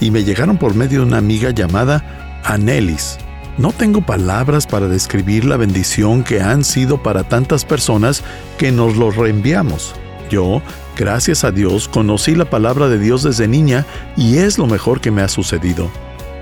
y 0.00 0.12
me 0.12 0.22
llegaron 0.22 0.56
por 0.56 0.76
medio 0.76 1.00
de 1.00 1.06
una 1.06 1.18
amiga 1.18 1.50
llamada 1.50 2.40
Anelis. 2.44 3.18
No 3.56 3.70
tengo 3.70 4.00
palabras 4.00 4.66
para 4.66 4.88
describir 4.88 5.44
la 5.44 5.56
bendición 5.56 6.24
que 6.24 6.40
han 6.40 6.64
sido 6.64 7.00
para 7.02 7.22
tantas 7.22 7.64
personas 7.64 8.24
que 8.58 8.72
nos 8.72 8.96
los 8.96 9.16
reenviamos. 9.16 9.94
Yo, 10.28 10.60
gracias 10.96 11.44
a 11.44 11.52
Dios, 11.52 11.86
conocí 11.86 12.34
la 12.34 12.46
palabra 12.46 12.88
de 12.88 12.98
Dios 12.98 13.22
desde 13.22 13.46
niña 13.46 13.86
y 14.16 14.38
es 14.38 14.58
lo 14.58 14.66
mejor 14.66 15.00
que 15.00 15.12
me 15.12 15.22
ha 15.22 15.28
sucedido. 15.28 15.88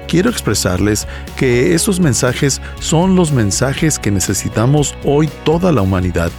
Quiero 0.09 0.31
expresarles 0.31 1.07
que 1.37 1.75
estos 1.75 2.01
mensajes 2.01 2.62
son 2.81 3.14
los 3.14 3.31
mensajes 3.31 3.98
que 3.98 4.11
necesitamos 4.11 4.94
hoy 5.05 5.29
toda 5.44 5.70
la 5.70 5.83
humanidad. 5.83 6.31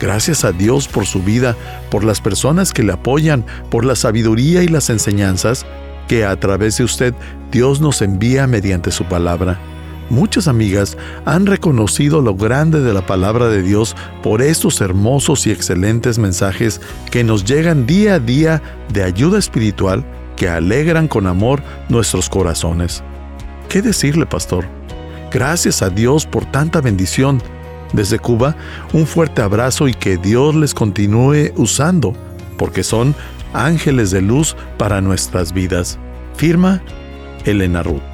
Gracias 0.00 0.44
a 0.44 0.52
Dios 0.52 0.88
por 0.88 1.04
su 1.04 1.22
vida, 1.22 1.54
por 1.90 2.02
las 2.02 2.22
personas 2.22 2.72
que 2.72 2.82
le 2.82 2.92
apoyan, 2.92 3.44
por 3.70 3.84
la 3.84 3.94
sabiduría 3.94 4.62
y 4.62 4.68
las 4.68 4.88
enseñanzas 4.88 5.66
que 6.08 6.24
a 6.24 6.38
través 6.40 6.78
de 6.78 6.84
usted 6.84 7.14
Dios 7.50 7.82
nos 7.82 8.00
envía 8.00 8.46
mediante 8.46 8.90
su 8.90 9.04
palabra. 9.04 9.58
Muchas 10.10 10.48
amigas 10.48 10.98
han 11.24 11.46
reconocido 11.46 12.20
lo 12.20 12.34
grande 12.34 12.80
de 12.80 12.92
la 12.92 13.06
palabra 13.06 13.48
de 13.48 13.62
Dios 13.62 13.96
por 14.22 14.42
estos 14.42 14.80
hermosos 14.80 15.46
y 15.46 15.50
excelentes 15.50 16.18
mensajes 16.18 16.80
que 17.10 17.24
nos 17.24 17.44
llegan 17.44 17.86
día 17.86 18.14
a 18.14 18.20
día 18.20 18.62
de 18.92 19.02
ayuda 19.02 19.38
espiritual 19.38 20.04
que 20.36 20.48
alegran 20.48 21.08
con 21.08 21.26
amor 21.26 21.62
nuestros 21.88 22.28
corazones. 22.28 23.02
¿Qué 23.68 23.82
decirle, 23.82 24.26
pastor? 24.26 24.66
Gracias 25.32 25.82
a 25.82 25.90
Dios 25.90 26.26
por 26.26 26.44
tanta 26.46 26.80
bendición. 26.80 27.42
Desde 27.92 28.18
Cuba, 28.18 28.56
un 28.92 29.06
fuerte 29.06 29.40
abrazo 29.40 29.88
y 29.88 29.94
que 29.94 30.16
Dios 30.16 30.54
les 30.54 30.74
continúe 30.74 31.52
usando, 31.56 32.12
porque 32.58 32.82
son 32.82 33.14
ángeles 33.52 34.10
de 34.10 34.20
luz 34.20 34.56
para 34.78 35.00
nuestras 35.00 35.52
vidas. 35.52 35.98
Firma 36.36 36.82
Elena 37.44 37.82
Ruth. 37.82 38.13